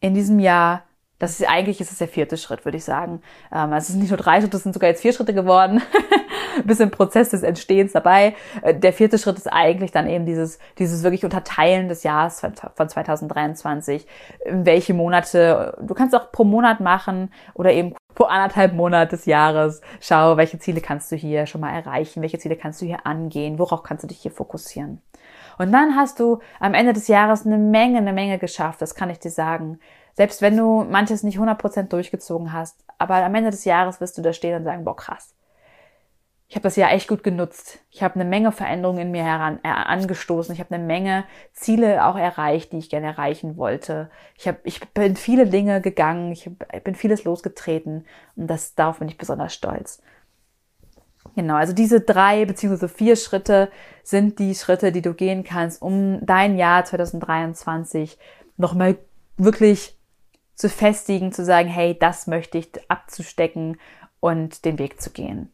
in 0.00 0.14
diesem 0.14 0.38
Jahr 0.38 0.84
das 1.22 1.38
ist 1.38 1.48
eigentlich 1.48 1.80
ist 1.80 1.92
es 1.92 1.98
der 1.98 2.08
vierte 2.08 2.36
Schritt, 2.36 2.64
würde 2.64 2.78
ich 2.78 2.84
sagen. 2.84 3.22
Ähm, 3.52 3.72
also 3.72 3.76
es 3.76 3.86
sind 3.86 4.00
nicht 4.00 4.10
nur 4.10 4.18
drei 4.18 4.40
Schritte, 4.40 4.56
es 4.56 4.64
sind 4.64 4.72
sogar 4.72 4.90
jetzt 4.90 5.02
vier 5.02 5.12
Schritte 5.12 5.32
geworden. 5.32 5.80
Bis 6.64 6.80
im 6.80 6.90
Prozess 6.90 7.28
des 7.28 7.44
Entstehens 7.44 7.92
dabei. 7.92 8.34
Äh, 8.60 8.74
der 8.74 8.92
vierte 8.92 9.18
Schritt 9.18 9.36
ist 9.36 9.46
eigentlich 9.46 9.92
dann 9.92 10.08
eben 10.08 10.26
dieses, 10.26 10.58
dieses 10.80 11.04
wirklich 11.04 11.24
Unterteilen 11.24 11.86
des 11.86 12.02
Jahres 12.02 12.40
von, 12.40 12.54
von 12.74 12.88
2023. 12.88 14.04
Welche 14.46 14.94
Monate, 14.94 15.78
du 15.80 15.94
kannst 15.94 16.16
auch 16.16 16.32
pro 16.32 16.42
Monat 16.42 16.80
machen 16.80 17.32
oder 17.54 17.72
eben 17.72 17.94
pro 18.16 18.24
anderthalb 18.24 18.72
Monat 18.72 19.12
des 19.12 19.24
Jahres. 19.24 19.80
Schau, 20.00 20.36
welche 20.36 20.58
Ziele 20.58 20.80
kannst 20.80 21.12
du 21.12 21.14
hier 21.14 21.46
schon 21.46 21.60
mal 21.60 21.72
erreichen, 21.72 22.22
welche 22.22 22.40
Ziele 22.40 22.56
kannst 22.56 22.82
du 22.82 22.86
hier 22.86 23.06
angehen, 23.06 23.60
worauf 23.60 23.84
kannst 23.84 24.02
du 24.02 24.08
dich 24.08 24.18
hier 24.18 24.32
fokussieren. 24.32 25.00
Und 25.56 25.70
dann 25.70 25.94
hast 25.94 26.18
du 26.18 26.40
am 26.58 26.74
Ende 26.74 26.94
des 26.94 27.06
Jahres 27.06 27.46
eine 27.46 27.58
Menge, 27.58 27.98
eine 27.98 28.12
Menge 28.12 28.38
geschafft, 28.38 28.82
das 28.82 28.96
kann 28.96 29.08
ich 29.08 29.20
dir 29.20 29.30
sagen. 29.30 29.78
Selbst 30.14 30.42
wenn 30.42 30.56
du 30.56 30.84
manches 30.84 31.22
nicht 31.22 31.38
100% 31.38 31.88
durchgezogen 31.88 32.52
hast, 32.52 32.84
aber 32.98 33.16
am 33.16 33.34
Ende 33.34 33.50
des 33.50 33.64
Jahres 33.64 34.00
wirst 34.00 34.18
du 34.18 34.22
da 34.22 34.32
stehen 34.32 34.56
und 34.56 34.64
sagen, 34.64 34.84
boah, 34.84 34.96
krass. 34.96 35.34
Ich 36.48 36.56
habe 36.56 36.64
das 36.64 36.76
Jahr 36.76 36.92
echt 36.92 37.08
gut 37.08 37.24
genutzt. 37.24 37.78
Ich 37.90 38.02
habe 38.02 38.16
eine 38.16 38.26
Menge 38.26 38.52
Veränderungen 38.52 38.98
in 38.98 39.10
mir 39.10 39.24
heran, 39.24 39.58
äh, 39.62 39.68
angestoßen. 39.68 40.52
Ich 40.52 40.60
habe 40.60 40.74
eine 40.74 40.84
Menge 40.84 41.24
Ziele 41.54 42.04
auch 42.04 42.16
erreicht, 42.16 42.72
die 42.72 42.78
ich 42.78 42.90
gerne 42.90 43.06
erreichen 43.06 43.56
wollte. 43.56 44.10
Ich, 44.36 44.46
hab, 44.46 44.58
ich 44.64 44.86
bin 44.90 45.16
viele 45.16 45.46
Dinge 45.46 45.80
gegangen, 45.80 46.30
ich, 46.30 46.44
hab, 46.44 46.52
ich 46.74 46.84
bin 46.84 46.94
vieles 46.94 47.24
losgetreten 47.24 48.04
und 48.36 48.48
das 48.48 48.74
darauf 48.74 48.98
bin 48.98 49.08
ich 49.08 49.16
besonders 49.16 49.54
stolz. 49.54 50.02
Genau, 51.34 51.54
also 51.54 51.72
diese 51.72 52.02
drei 52.02 52.44
beziehungsweise 52.44 52.90
vier 52.90 53.16
Schritte 53.16 53.70
sind 54.02 54.38
die 54.38 54.54
Schritte, 54.54 54.92
die 54.92 55.00
du 55.00 55.14
gehen 55.14 55.44
kannst, 55.44 55.80
um 55.80 56.18
dein 56.26 56.58
Jahr 56.58 56.84
2023 56.84 58.18
nochmal 58.58 58.98
wirklich 59.38 59.98
zu 60.62 60.68
festigen, 60.68 61.32
zu 61.32 61.44
sagen, 61.44 61.68
hey, 61.68 61.98
das 61.98 62.28
möchte 62.28 62.56
ich 62.56 62.70
abzustecken 62.88 63.80
und 64.20 64.64
den 64.64 64.78
Weg 64.78 65.02
zu 65.02 65.10
gehen. 65.10 65.52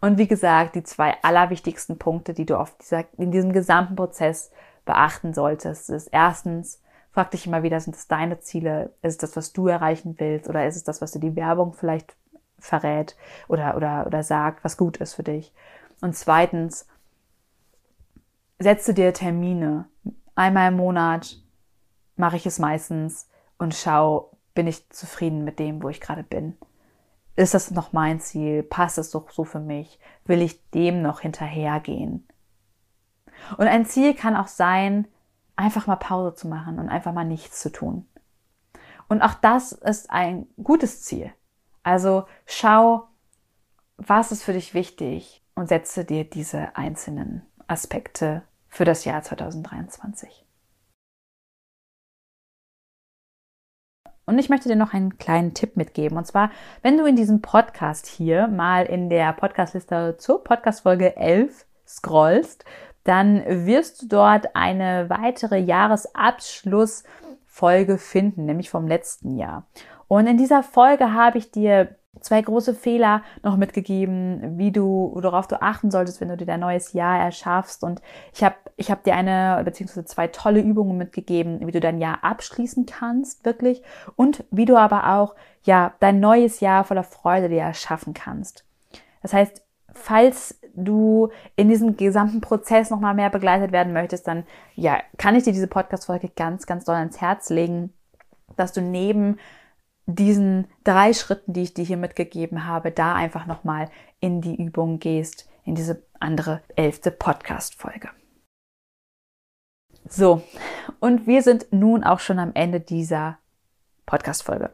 Und 0.00 0.18
wie 0.18 0.28
gesagt, 0.28 0.76
die 0.76 0.84
zwei 0.84 1.16
allerwichtigsten 1.24 1.98
Punkte, 1.98 2.32
die 2.32 2.46
du 2.46 2.56
auf 2.56 2.78
dieser, 2.78 3.06
in 3.18 3.32
diesem 3.32 3.52
gesamten 3.52 3.96
Prozess 3.96 4.52
beachten 4.84 5.34
solltest, 5.34 5.90
ist 5.90 6.06
erstens, 6.12 6.80
frag 7.10 7.32
dich 7.32 7.44
immer 7.48 7.64
wieder, 7.64 7.80
sind 7.80 7.96
es 7.96 8.06
deine 8.06 8.38
Ziele? 8.38 8.92
Ist 9.02 9.14
es 9.14 9.18
das, 9.18 9.36
was 9.36 9.52
du 9.52 9.66
erreichen 9.66 10.14
willst? 10.18 10.48
Oder 10.48 10.64
ist 10.68 10.76
es 10.76 10.84
das, 10.84 11.00
was 11.00 11.10
dir 11.10 11.18
die 11.18 11.34
Werbung 11.34 11.72
vielleicht 11.72 12.14
verrät 12.60 13.16
oder, 13.48 13.76
oder, 13.76 14.06
oder 14.06 14.22
sagt, 14.22 14.62
was 14.62 14.76
gut 14.76 14.98
ist 14.98 15.14
für 15.14 15.24
dich? 15.24 15.52
Und 16.00 16.14
zweitens, 16.14 16.86
setze 18.60 18.94
dir 18.94 19.12
Termine. 19.12 19.88
Einmal 20.36 20.68
im 20.68 20.76
Monat 20.76 21.36
mache 22.14 22.36
ich 22.36 22.46
es 22.46 22.60
meistens 22.60 23.28
und 23.58 23.74
schau, 23.74 24.30
bin 24.56 24.66
ich 24.66 24.90
zufrieden 24.90 25.44
mit 25.44 25.60
dem, 25.60 25.80
wo 25.82 25.88
ich 25.88 26.00
gerade 26.00 26.24
bin? 26.24 26.56
Ist 27.36 27.54
das 27.54 27.70
noch 27.70 27.92
mein 27.92 28.18
Ziel? 28.18 28.64
Passt 28.64 28.98
es 28.98 29.10
doch 29.10 29.30
so 29.30 29.44
für 29.44 29.60
mich? 29.60 30.00
Will 30.24 30.42
ich 30.42 30.68
dem 30.70 31.02
noch 31.02 31.20
hinterhergehen? 31.20 32.26
Und 33.58 33.68
ein 33.68 33.84
Ziel 33.84 34.14
kann 34.14 34.34
auch 34.34 34.48
sein, 34.48 35.06
einfach 35.54 35.86
mal 35.86 35.96
Pause 35.96 36.34
zu 36.34 36.48
machen 36.48 36.78
und 36.78 36.88
einfach 36.88 37.12
mal 37.12 37.24
nichts 37.24 37.60
zu 37.60 37.70
tun. 37.70 38.08
Und 39.08 39.22
auch 39.22 39.34
das 39.34 39.72
ist 39.72 40.10
ein 40.10 40.46
gutes 40.62 41.02
Ziel. 41.02 41.32
Also 41.82 42.24
schau, 42.46 43.06
was 43.98 44.32
ist 44.32 44.42
für 44.42 44.54
dich 44.54 44.74
wichtig 44.74 45.44
und 45.54 45.68
setze 45.68 46.04
dir 46.04 46.24
diese 46.24 46.76
einzelnen 46.76 47.42
Aspekte 47.68 48.42
für 48.68 48.84
das 48.84 49.04
Jahr 49.04 49.22
2023. 49.22 50.45
Und 54.26 54.38
ich 54.38 54.48
möchte 54.48 54.68
dir 54.68 54.74
noch 54.74 54.92
einen 54.92 55.18
kleinen 55.18 55.54
Tipp 55.54 55.76
mitgeben. 55.76 56.18
Und 56.18 56.26
zwar, 56.26 56.50
wenn 56.82 56.98
du 56.98 57.06
in 57.06 57.14
diesem 57.14 57.42
Podcast 57.42 58.08
hier 58.08 58.48
mal 58.48 58.84
in 58.84 59.08
der 59.08 59.32
Podcastliste 59.32 60.16
zur 60.18 60.42
Podcastfolge 60.42 61.16
11 61.16 61.64
scrollst, 61.86 62.64
dann 63.04 63.44
wirst 63.46 64.02
du 64.02 64.08
dort 64.08 64.56
eine 64.56 65.08
weitere 65.08 65.58
Jahresabschlussfolge 65.58 67.98
finden, 67.98 68.46
nämlich 68.46 68.68
vom 68.68 68.88
letzten 68.88 69.36
Jahr. 69.36 69.68
Und 70.08 70.26
in 70.26 70.36
dieser 70.36 70.64
Folge 70.64 71.12
habe 71.12 71.38
ich 71.38 71.52
dir 71.52 71.94
zwei 72.20 72.42
große 72.42 72.74
Fehler 72.74 73.22
noch 73.42 73.56
mitgegeben, 73.56 74.58
wie 74.58 74.72
du, 74.72 75.12
worauf 75.14 75.46
du 75.46 75.60
achten 75.60 75.90
solltest, 75.90 76.20
wenn 76.20 76.28
du 76.28 76.36
dir 76.36 76.46
dein 76.46 76.60
neues 76.60 76.92
Jahr 76.92 77.18
erschaffst. 77.18 77.82
Und 77.82 78.00
ich 78.32 78.42
habe 78.42 78.56
ich 78.76 78.90
hab 78.90 79.04
dir 79.04 79.14
eine 79.14 79.62
beziehungsweise 79.64 80.04
zwei 80.04 80.28
tolle 80.28 80.60
Übungen 80.60 80.98
mitgegeben, 80.98 81.66
wie 81.66 81.72
du 81.72 81.80
dein 81.80 81.98
Jahr 81.98 82.22
abschließen 82.22 82.86
kannst, 82.86 83.44
wirklich. 83.44 83.82
Und 84.16 84.44
wie 84.50 84.66
du 84.66 84.76
aber 84.76 85.14
auch, 85.14 85.34
ja, 85.62 85.94
dein 86.00 86.20
neues 86.20 86.60
Jahr 86.60 86.84
voller 86.84 87.04
Freude 87.04 87.48
dir 87.48 87.62
erschaffen 87.62 88.14
kannst. 88.14 88.64
Das 89.22 89.32
heißt, 89.32 89.62
falls 89.92 90.60
du 90.74 91.30
in 91.56 91.68
diesem 91.68 91.96
gesamten 91.96 92.40
Prozess 92.40 92.90
nochmal 92.90 93.14
mehr 93.14 93.30
begleitet 93.30 93.72
werden 93.72 93.92
möchtest, 93.92 94.28
dann, 94.28 94.44
ja, 94.74 95.00
kann 95.16 95.34
ich 95.34 95.44
dir 95.44 95.52
diese 95.52 95.68
Podcast-Folge 95.68 96.30
ganz, 96.36 96.66
ganz 96.66 96.84
doll 96.84 96.96
ans 96.96 97.20
Herz 97.20 97.48
legen, 97.48 97.92
dass 98.56 98.72
du 98.72 98.82
neben 98.82 99.38
diesen 100.06 100.68
drei 100.84 101.12
Schritten, 101.12 101.52
die 101.52 101.62
ich 101.62 101.74
dir 101.74 101.84
hier 101.84 101.96
mitgegeben 101.96 102.64
habe, 102.64 102.92
da 102.92 103.14
einfach 103.14 103.46
nochmal 103.46 103.90
in 104.20 104.40
die 104.40 104.54
Übung 104.54 104.98
gehst, 104.98 105.48
in 105.64 105.74
diese 105.74 106.04
andere 106.20 106.62
elfte 106.76 107.10
Podcast-Folge. 107.10 108.10
So, 110.08 110.42
und 111.00 111.26
wir 111.26 111.42
sind 111.42 111.66
nun 111.72 112.04
auch 112.04 112.20
schon 112.20 112.38
am 112.38 112.52
Ende 112.54 112.80
dieser 112.80 113.38
Podcast-Folge. 114.06 114.72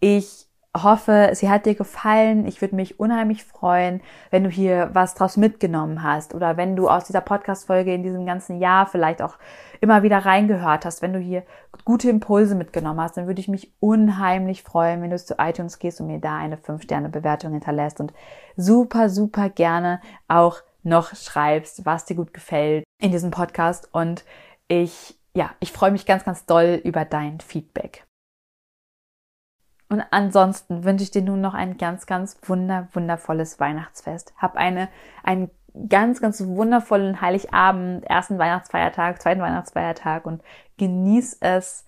Ich 0.00 0.47
hoffe, 0.82 1.30
sie 1.34 1.48
hat 1.48 1.66
dir 1.66 1.74
gefallen. 1.74 2.46
Ich 2.46 2.60
würde 2.60 2.76
mich 2.76 2.98
unheimlich 2.98 3.44
freuen, 3.44 4.00
wenn 4.30 4.44
du 4.44 4.50
hier 4.50 4.90
was 4.92 5.14
draus 5.14 5.36
mitgenommen 5.36 6.02
hast 6.02 6.34
oder 6.34 6.56
wenn 6.56 6.76
du 6.76 6.88
aus 6.88 7.04
dieser 7.04 7.20
Podcast-Folge 7.20 7.94
in 7.94 8.02
diesem 8.02 8.26
ganzen 8.26 8.58
Jahr 8.58 8.86
vielleicht 8.86 9.22
auch 9.22 9.36
immer 9.80 10.02
wieder 10.02 10.18
reingehört 10.18 10.84
hast, 10.84 11.02
wenn 11.02 11.12
du 11.12 11.18
hier 11.18 11.44
gute 11.84 12.10
Impulse 12.10 12.54
mitgenommen 12.54 13.00
hast, 13.00 13.16
dann 13.16 13.26
würde 13.26 13.40
ich 13.40 13.48
mich 13.48 13.72
unheimlich 13.80 14.62
freuen, 14.62 15.02
wenn 15.02 15.10
du 15.10 15.18
zu 15.18 15.36
iTunes 15.38 15.78
gehst 15.78 16.00
und 16.00 16.08
mir 16.08 16.18
da 16.18 16.36
eine 16.36 16.56
5-Sterne-Bewertung 16.56 17.52
hinterlässt 17.52 18.00
und 18.00 18.12
super, 18.56 19.08
super 19.08 19.48
gerne 19.48 20.00
auch 20.26 20.62
noch 20.82 21.14
schreibst, 21.14 21.84
was 21.86 22.04
dir 22.04 22.16
gut 22.16 22.34
gefällt 22.34 22.84
in 23.00 23.12
diesem 23.12 23.30
Podcast 23.30 23.88
und 23.92 24.24
ich, 24.68 25.18
ja, 25.34 25.50
ich 25.60 25.72
freue 25.72 25.92
mich 25.92 26.06
ganz, 26.06 26.24
ganz 26.24 26.46
doll 26.46 26.80
über 26.84 27.04
dein 27.04 27.40
Feedback. 27.40 28.07
Und 29.88 30.04
ansonsten 30.10 30.84
wünsche 30.84 31.04
ich 31.04 31.10
dir 31.10 31.22
nun 31.22 31.40
noch 31.40 31.54
ein 31.54 31.78
ganz, 31.78 32.06
ganz 32.06 32.38
wunder, 32.42 32.88
wundervolles 32.92 33.58
Weihnachtsfest. 33.58 34.34
Hab 34.36 34.56
eine, 34.56 34.88
einen 35.22 35.50
ganz, 35.88 36.20
ganz 36.20 36.44
wundervollen 36.44 37.20
Heiligabend, 37.20 38.04
ersten 38.04 38.38
Weihnachtsfeiertag, 38.38 39.22
zweiten 39.22 39.40
Weihnachtsfeiertag 39.40 40.26
und 40.26 40.42
genieß 40.76 41.38
es. 41.40 41.84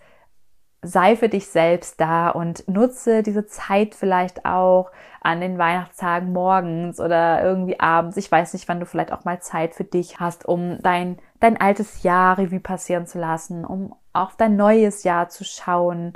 Sei 0.82 1.14
für 1.14 1.28
dich 1.28 1.48
selbst 1.48 2.00
da 2.00 2.30
und 2.30 2.66
nutze 2.66 3.22
diese 3.22 3.44
Zeit 3.44 3.94
vielleicht 3.94 4.46
auch 4.46 4.90
an 5.20 5.42
den 5.42 5.58
Weihnachtstagen 5.58 6.32
morgens 6.32 6.98
oder 7.00 7.44
irgendwie 7.44 7.78
abends. 7.78 8.16
Ich 8.16 8.32
weiß 8.32 8.54
nicht, 8.54 8.66
wann 8.66 8.80
du 8.80 8.86
vielleicht 8.86 9.12
auch 9.12 9.26
mal 9.26 9.42
Zeit 9.42 9.74
für 9.74 9.84
dich 9.84 10.20
hast, 10.20 10.46
um 10.46 10.78
dein, 10.80 11.18
dein 11.38 11.60
altes 11.60 12.02
Jahr 12.02 12.38
Revue 12.38 12.60
passieren 12.60 13.06
zu 13.06 13.18
lassen, 13.18 13.66
um 13.66 13.94
auf 14.14 14.36
dein 14.36 14.56
neues 14.56 15.04
Jahr 15.04 15.28
zu 15.28 15.44
schauen 15.44 16.14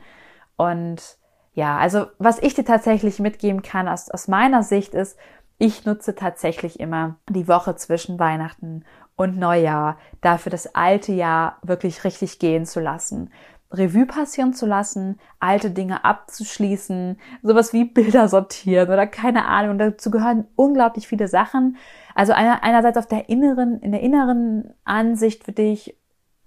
und 0.57 1.19
ja, 1.55 1.79
also 1.79 2.07
was 2.19 2.41
ich 2.41 2.55
dir 2.55 2.65
tatsächlich 2.65 3.21
mitgeben 3.21 3.63
kann 3.63 3.89
aus, 3.89 4.11
aus 4.11 4.29
meiner 4.29 4.63
Sicht 4.63 4.93
ist, 4.93 5.17
ich 5.59 5.85
nutze 5.85 6.17
tatsächlich 6.17 6.81
immer 6.81 7.17
die 7.29 7.47
Woche 7.47 7.77
zwischen 7.77 8.19
Weihnachten 8.19 8.85
und 9.17 9.39
Neujahr 9.39 9.99
dafür, 10.21 10.51
das 10.51 10.75
alte 10.75 11.13
Jahr 11.13 11.59
wirklich 11.63 12.03
richtig 12.03 12.41
gehen 12.41 12.67
zu 12.67 12.81
lassen. 12.81 13.31
Revue 13.71 14.07
passieren 14.07 14.53
zu 14.53 14.67
lassen, 14.67 15.19
alte 15.41 15.71
Dinge 15.71 16.05
abzuschließen, 16.05 17.19
sowas 17.43 17.73
wie 17.73 17.85
Bilder 17.85 18.29
sortieren 18.29 18.89
oder 18.89 19.07
keine 19.07 19.47
Ahnung. 19.47 19.79
Dazu 19.79 20.11
gehören 20.11 20.47
unglaublich 20.57 21.07
viele 21.07 21.29
Sachen. 21.29 21.77
Also 22.15 22.33
einer, 22.33 22.63
einerseits 22.63 22.99
auf 22.99 23.07
der 23.07 23.29
inneren, 23.29 23.81
in 23.81 23.93
der 23.93 24.01
inneren 24.01 24.75
Ansicht 24.85 25.45
für 25.45 25.53
dich, 25.53 25.97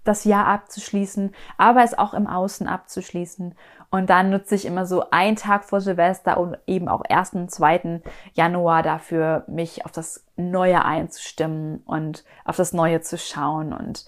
das 0.07 0.23
Jahr 0.23 0.47
abzuschließen, 0.47 1.31
aber 1.57 1.83
es 1.83 1.97
auch 1.97 2.13
im 2.13 2.27
Außen 2.27 2.67
abzuschließen. 2.67 3.55
Und 3.89 4.09
dann 4.09 4.29
nutze 4.29 4.55
ich 4.55 4.65
immer 4.65 4.85
so 4.85 5.09
einen 5.11 5.37
Tag 5.37 5.63
vor 5.63 5.79
Silvester 5.79 6.37
und 6.37 6.57
eben 6.67 6.89
auch 6.89 7.03
ersten, 7.07 7.47
zweiten 7.47 8.03
Januar 8.33 8.83
dafür, 8.83 9.43
mich 9.47 9.85
auf 9.85 9.91
das 9.91 10.25
Neue 10.35 10.83
einzustimmen 10.83 11.83
und 11.85 12.25
auf 12.43 12.57
das 12.57 12.73
Neue 12.73 13.01
zu 13.01 13.17
schauen. 13.17 13.71
Und 13.71 14.05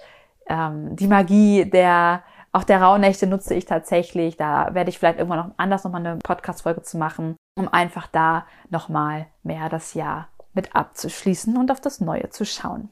ähm, 0.48 0.96
die 0.96 1.08
Magie 1.08 1.70
der 1.70 2.24
auch 2.52 2.64
der 2.64 2.82
Rauhnächte 2.82 3.28
nutze 3.28 3.54
ich 3.54 3.66
tatsächlich. 3.66 4.38
Da 4.38 4.74
werde 4.74 4.90
ich 4.90 4.98
vielleicht 4.98 5.20
irgendwann 5.20 5.48
noch 5.48 5.56
anders 5.58 5.84
nochmal 5.84 6.06
eine 6.06 6.18
Podcast-Folge 6.18 6.82
zu 6.82 6.98
machen, 6.98 7.36
um 7.56 7.68
einfach 7.68 8.08
da 8.08 8.46
nochmal 8.70 9.28
mehr 9.44 9.70
das 9.70 9.94
Jahr 9.94 10.30
mit 10.54 10.76
abzuschließen 10.76 11.58
und 11.58 11.72
auf 11.72 11.80
das 11.80 12.02
Neue 12.02 12.30
zu 12.30 12.46
schauen. 12.46 12.90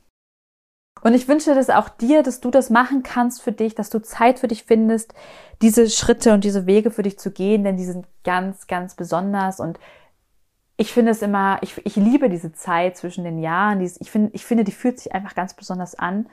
Und 1.02 1.14
ich 1.14 1.28
wünsche 1.28 1.54
das 1.54 1.70
auch 1.70 1.90
dir, 1.90 2.24
dass 2.24 2.40
du 2.40 2.52
das 2.52 2.70
machen 2.70 3.04
kannst 3.04 3.42
für 3.42 3.52
dich, 3.52 3.76
dass 3.76 3.90
du 3.90 4.02
Zeit 4.02 4.40
für 4.40 4.48
dich 4.48 4.64
findest, 4.64 5.14
diese 5.62 5.90
Schritte 5.90 6.34
und 6.34 6.44
diese 6.44 6.66
Wege 6.66 6.92
für 6.92 7.04
dich 7.04 7.20
zu 7.20 7.32
gehen, 7.32 7.64
denn 7.64 7.78
die 7.78 7.86
sind 7.86 8.08
ganz, 8.24 8.68
ganz 8.68 8.96
besonders 8.96 9.60
und 9.60 9.80
ich 10.78 10.94
finde 10.94 11.12
es 11.12 11.24
immer, 11.24 11.58
ich, 11.62 11.84
ich 11.86 11.96
liebe 11.96 12.30
diese 12.30 12.54
Zeit 12.54 12.98
zwischen 12.98 13.24
den 13.24 13.40
Jahren. 13.40 13.82
Ich 13.82 14.12
finde, 14.12 14.30
ich 14.34 14.46
finde, 14.46 14.64
die 14.64 14.72
fühlt 14.72 15.00
sich 15.00 15.12
einfach 15.14 15.34
ganz 15.34 15.56
besonders 15.56 15.96
an. 15.96 16.30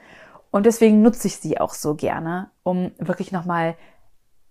Und 0.51 0.67
deswegen 0.67 1.01
nutze 1.01 1.27
ich 1.27 1.37
sie 1.37 1.59
auch 1.59 1.73
so 1.73 1.95
gerne, 1.95 2.51
um 2.61 2.91
wirklich 2.99 3.31
nochmal 3.31 3.75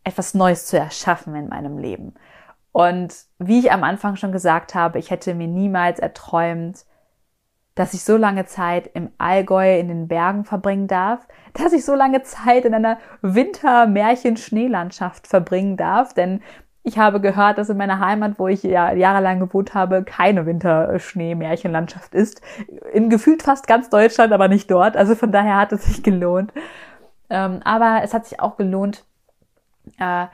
etwas 0.02 0.34
Neues 0.34 0.66
zu 0.66 0.76
erschaffen 0.76 1.34
in 1.36 1.48
meinem 1.48 1.78
Leben. 1.78 2.14
Und 2.72 3.14
wie 3.38 3.60
ich 3.60 3.70
am 3.70 3.84
Anfang 3.84 4.16
schon 4.16 4.32
gesagt 4.32 4.74
habe, 4.74 4.98
ich 4.98 5.10
hätte 5.10 5.32
mir 5.32 5.46
niemals 5.46 6.00
erträumt, 6.00 6.84
dass 7.74 7.94
ich 7.94 8.04
so 8.04 8.16
lange 8.16 8.46
Zeit 8.46 8.88
im 8.94 9.10
Allgäu 9.18 9.78
in 9.78 9.88
den 9.88 10.08
Bergen 10.08 10.44
verbringen 10.44 10.86
darf, 10.86 11.26
dass 11.54 11.72
ich 11.72 11.84
so 11.84 11.94
lange 11.94 12.22
Zeit 12.22 12.64
in 12.64 12.74
einer 12.74 12.98
Winter-Märchen-Schneelandschaft 13.22 15.26
verbringen 15.26 15.76
darf, 15.76 16.14
denn 16.14 16.40
ich 16.86 16.98
habe 16.98 17.18
gehört, 17.20 17.56
dass 17.56 17.70
in 17.70 17.78
meiner 17.78 17.98
Heimat, 17.98 18.38
wo 18.38 18.46
ich 18.46 18.62
ja 18.62 18.92
jahrelang 18.92 19.40
gewohnt 19.40 19.72
habe, 19.72 20.04
keine 20.04 20.44
Winterschnee-Märchenlandschaft 20.44 22.14
ist. 22.14 22.42
In 22.92 23.08
gefühlt 23.08 23.42
fast 23.42 23.66
ganz 23.66 23.88
Deutschland, 23.88 24.34
aber 24.34 24.48
nicht 24.48 24.70
dort. 24.70 24.94
Also 24.94 25.14
von 25.14 25.32
daher 25.32 25.56
hat 25.56 25.72
es 25.72 25.86
sich 25.86 26.02
gelohnt. 26.02 26.52
Ähm, 27.30 27.60
aber 27.64 28.02
es 28.04 28.12
hat 28.12 28.26
sich 28.26 28.38
auch 28.38 28.58
gelohnt, 28.58 29.06
äh, 29.98 30.26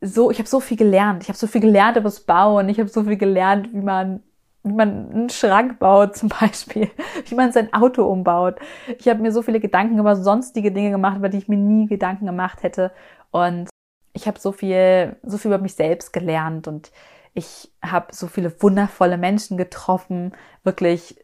so, 0.00 0.30
ich 0.30 0.38
habe 0.38 0.48
so 0.48 0.60
viel 0.60 0.78
gelernt. 0.78 1.22
Ich 1.22 1.28
habe 1.28 1.36
so 1.36 1.46
viel 1.46 1.60
gelernt 1.60 1.98
über 1.98 2.04
das 2.04 2.20
Bauen. 2.20 2.70
Ich 2.70 2.80
habe 2.80 2.88
so 2.88 3.04
viel 3.04 3.18
gelernt, 3.18 3.68
wie 3.74 3.82
man 3.82 4.22
wie 4.62 4.72
man 4.72 5.10
einen 5.10 5.30
Schrank 5.30 5.78
baut 5.78 6.16
zum 6.16 6.28
Beispiel, 6.40 6.90
wie 7.26 7.34
man 7.34 7.52
sein 7.52 7.72
Auto 7.72 8.04
umbaut. 8.04 8.56
Ich 8.98 9.08
habe 9.08 9.20
mir 9.20 9.32
so 9.32 9.42
viele 9.42 9.60
Gedanken 9.60 9.98
über 9.98 10.16
sonstige 10.16 10.72
Dinge 10.72 10.90
gemacht, 10.90 11.16
über 11.16 11.28
die 11.28 11.38
ich 11.38 11.48
mir 11.48 11.56
nie 11.56 11.86
Gedanken 11.86 12.26
gemacht 12.26 12.62
hätte. 12.62 12.92
Und 13.30 13.68
ich 14.12 14.26
habe 14.26 14.38
so 14.38 14.52
viel, 14.52 15.16
so 15.22 15.38
viel 15.38 15.50
über 15.50 15.62
mich 15.62 15.74
selbst 15.74 16.12
gelernt 16.12 16.68
und 16.68 16.90
ich 17.32 17.72
habe 17.82 18.08
so 18.12 18.26
viele 18.26 18.60
wundervolle 18.60 19.16
Menschen 19.16 19.56
getroffen, 19.56 20.32
wirklich 20.64 21.16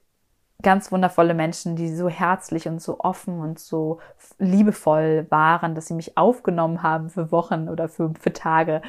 ganz 0.62 0.90
wundervolle 0.90 1.35
Menschen, 1.35 1.77
die 1.77 1.94
so 1.94 2.09
herzlich 2.09 2.66
und 2.66 2.81
so 2.81 3.01
offen 3.01 3.40
und 3.40 3.59
so 3.59 4.01
liebevoll 4.38 5.27
waren, 5.29 5.75
dass 5.75 5.87
sie 5.87 5.94
mich 5.94 6.16
aufgenommen 6.16 6.83
haben 6.83 7.11
für 7.11 7.31
Wochen 7.31 7.68
oder 7.68 7.88
für, 7.88 8.12
für 8.18 8.33
Tage 8.33 8.81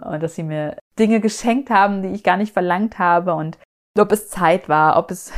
und 0.00 0.22
dass 0.22 0.36
sie 0.36 0.44
mir 0.44 0.76
Dinge 0.98 1.20
geschenkt 1.20 1.70
haben, 1.70 2.02
die 2.02 2.10
ich 2.10 2.22
gar 2.22 2.36
nicht 2.36 2.52
verlangt 2.52 2.98
habe 2.98 3.34
und 3.34 3.58
ob 4.00 4.12
es 4.12 4.28
Zeit 4.28 4.68
war, 4.68 4.96
ob 4.96 5.10
es 5.10 5.32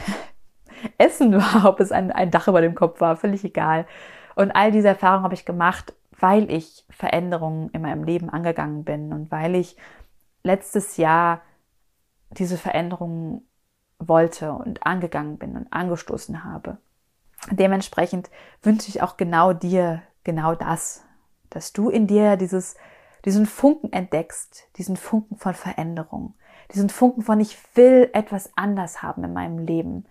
Essen 0.98 1.34
war, 1.34 1.64
ob 1.68 1.80
es 1.80 1.92
ein, 1.92 2.12
ein 2.12 2.30
Dach 2.30 2.48
über 2.48 2.60
dem 2.60 2.74
Kopf 2.74 3.00
war, 3.00 3.16
völlig 3.16 3.44
egal. 3.44 3.86
Und 4.34 4.52
all 4.52 4.70
diese 4.70 4.88
Erfahrungen 4.88 5.24
habe 5.24 5.34
ich 5.34 5.44
gemacht, 5.44 5.94
weil 6.18 6.50
ich 6.50 6.84
Veränderungen 6.90 7.70
in 7.70 7.82
meinem 7.82 8.04
Leben 8.04 8.30
angegangen 8.30 8.84
bin 8.84 9.12
und 9.12 9.30
weil 9.30 9.54
ich 9.54 9.76
letztes 10.42 10.96
Jahr 10.96 11.42
diese 12.30 12.56
Veränderungen 12.56 13.48
wollte 13.98 14.52
und 14.52 14.86
angegangen 14.86 15.38
bin 15.38 15.56
und 15.56 15.72
angestoßen 15.72 16.44
habe. 16.44 16.78
dementsprechend 17.50 18.30
wünsche 18.62 18.88
ich 18.88 19.02
auch 19.02 19.16
genau 19.16 19.52
dir 19.52 20.02
genau 20.24 20.54
das, 20.54 21.04
dass 21.50 21.72
du 21.72 21.88
in 21.88 22.06
dir 22.06 22.36
dieses, 22.36 22.76
diesen 23.24 23.46
Funken 23.46 23.92
entdeckst, 23.92 24.68
diesen 24.76 24.96
Funken 24.96 25.38
von 25.38 25.54
Veränderung, 25.54 26.34
diesen 26.72 26.90
Funken 26.90 27.22
von 27.22 27.40
ich 27.40 27.56
will 27.74 28.10
etwas 28.12 28.50
anders 28.56 29.02
haben 29.02 29.24
in 29.24 29.32
meinem 29.32 29.58
Leben 29.58 30.06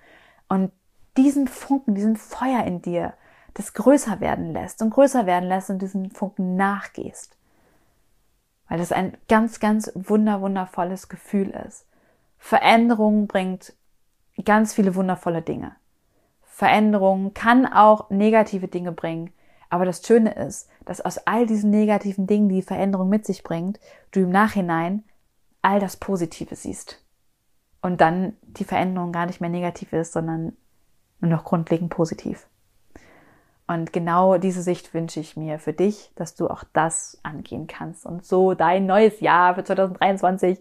und 0.47 0.71
diesen 1.17 1.47
Funken, 1.47 1.95
diesen 1.95 2.15
Feuer 2.15 2.63
in 2.63 2.81
dir, 2.81 3.13
das 3.53 3.73
größer 3.73 4.19
werden 4.19 4.53
lässt 4.53 4.81
und 4.81 4.91
größer 4.91 5.25
werden 5.25 5.49
lässt 5.49 5.69
und 5.69 5.81
diesen 5.81 6.11
Funken 6.11 6.55
nachgehst. 6.55 7.35
Weil 8.69 8.77
das 8.77 8.91
ein 8.91 9.17
ganz, 9.27 9.59
ganz 9.59 9.91
wunder, 9.95 10.41
wundervolles 10.41 11.09
Gefühl 11.09 11.49
ist. 11.49 11.85
Veränderung 12.37 13.27
bringt 13.27 13.73
ganz 14.45 14.73
viele 14.73 14.93
wundervolle 14.93 15.41
Dinge. 15.41 15.75
Veränderung 16.43 17.33
kann 17.33 17.65
auch 17.65 18.09
negative 18.09 18.67
Dinge 18.67 18.91
bringen. 18.91 19.31
Aber 19.69 19.85
das 19.85 20.05
Schöne 20.05 20.33
ist, 20.33 20.69
dass 20.85 21.01
aus 21.01 21.17
all 21.19 21.45
diesen 21.45 21.71
negativen 21.71 22.27
Dingen, 22.27 22.49
die 22.49 22.61
Veränderung 22.61 23.09
mit 23.09 23.25
sich 23.25 23.43
bringt, 23.43 23.79
du 24.11 24.21
im 24.21 24.29
Nachhinein 24.29 25.03
all 25.67 25.81
das 25.81 25.97
Positive 25.97 26.55
siehst. 26.55 27.03
Und 27.81 27.99
dann 27.99 28.37
die 28.41 28.63
Veränderung 28.63 29.11
gar 29.11 29.25
nicht 29.25 29.41
mehr 29.41 29.49
negativ 29.49 29.91
ist, 29.91 30.13
sondern 30.13 30.55
nur 31.19 31.29
noch 31.29 31.43
grundlegend 31.43 31.89
positiv. 31.89 32.47
Und 33.67 33.91
genau 33.91 34.37
diese 34.37 34.61
Sicht 34.61 34.93
wünsche 34.93 35.19
ich 35.19 35.35
mir 35.35 35.59
für 35.59 35.73
dich, 35.73 36.13
dass 36.15 36.35
du 36.35 36.47
auch 36.47 36.63
das 36.71 37.19
angehen 37.23 37.67
kannst 37.67 38.05
und 38.05 38.25
so 38.25 38.53
dein 38.53 38.85
neues 38.85 39.19
Jahr 39.19 39.55
für 39.55 39.63
2023 39.65 40.57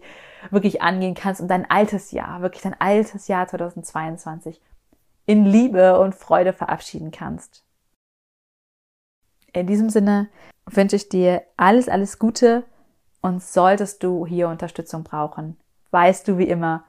wirklich 0.51 0.81
angehen 0.81 1.15
kannst 1.15 1.39
und 1.39 1.47
dein 1.47 1.69
altes 1.71 2.11
Jahr, 2.11 2.41
wirklich 2.41 2.63
dein 2.63 2.79
altes 2.79 3.29
Jahr 3.29 3.47
2022 3.47 4.59
in 5.25 5.45
Liebe 5.45 6.01
und 6.01 6.15
Freude 6.15 6.51
verabschieden 6.51 7.11
kannst. 7.11 7.63
In 9.53 9.67
diesem 9.67 9.89
Sinne 9.89 10.27
wünsche 10.65 10.97
ich 10.97 11.07
dir 11.07 11.43
alles, 11.55 11.87
alles 11.87 12.19
Gute 12.19 12.65
und 13.21 13.43
solltest 13.43 14.03
du 14.03 14.25
hier 14.25 14.49
Unterstützung 14.49 15.03
brauchen, 15.03 15.57
weißt 15.91 16.27
du 16.27 16.37
wie 16.37 16.47
immer, 16.47 16.83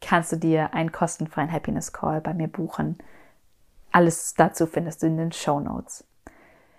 kannst 0.00 0.32
du 0.32 0.36
dir 0.36 0.74
einen 0.74 0.92
kostenfreien 0.92 1.52
Happiness 1.52 1.92
Call 1.92 2.20
bei 2.20 2.34
mir 2.34 2.48
buchen. 2.48 2.98
Alles 3.90 4.34
dazu 4.34 4.66
findest 4.66 5.02
du 5.02 5.06
in 5.06 5.16
den 5.16 5.32
Show 5.32 5.60
Notes. 5.60 6.04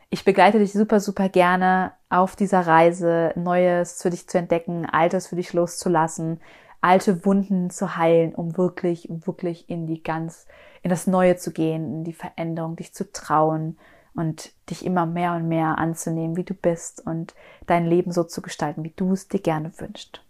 Ich 0.10 0.26
begleite 0.26 0.60
dich 0.60 0.74
super, 0.74 1.00
super 1.00 1.30
gerne 1.30 1.92
auf 2.10 2.36
dieser 2.36 2.66
Reise, 2.66 3.32
Neues 3.36 4.02
für 4.02 4.10
dich 4.10 4.28
zu 4.28 4.38
entdecken, 4.38 4.88
Altes 4.88 5.28
für 5.28 5.36
dich 5.36 5.54
loszulassen, 5.54 6.40
alte 6.82 7.26
Wunden 7.26 7.70
zu 7.70 7.98
heilen, 7.98 8.34
um 8.34 8.58
wirklich, 8.58 9.08
wirklich 9.10 9.70
in 9.70 9.86
die 9.86 10.02
ganz, 10.02 10.48
in 10.82 10.90
das 10.90 11.06
Neue 11.06 11.36
zu 11.36 11.52
gehen, 11.52 11.94
in 11.94 12.04
die 12.04 12.14
Veränderung, 12.14 12.76
dich 12.76 12.94
zu 12.94 13.12
trauen 13.12 13.78
und 14.20 14.52
dich 14.70 14.86
immer 14.86 15.06
mehr 15.06 15.34
und 15.34 15.48
mehr 15.48 15.78
anzunehmen, 15.78 16.36
wie 16.36 16.44
du 16.44 16.54
bist 16.54 17.06
und 17.06 17.34
dein 17.66 17.86
Leben 17.86 18.12
so 18.12 18.24
zu 18.24 18.42
gestalten, 18.42 18.84
wie 18.84 18.94
du 18.96 19.14
es 19.14 19.28
dir 19.28 19.40
gerne 19.40 19.72
wünschst. 19.80 20.24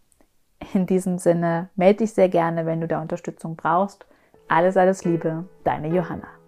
In 0.73 0.86
diesem 0.86 1.17
Sinne, 1.17 1.69
melde 1.75 1.99
dich 1.99 2.13
sehr 2.13 2.30
gerne, 2.30 2.65
wenn 2.65 2.82
du 2.82 2.88
da 2.88 3.02
Unterstützung 3.02 3.56
brauchst. 3.56 4.06
Alles, 4.47 4.78
alles 4.78 5.06
Liebe, 5.06 5.45
deine 5.63 5.88
Johanna. 5.88 6.38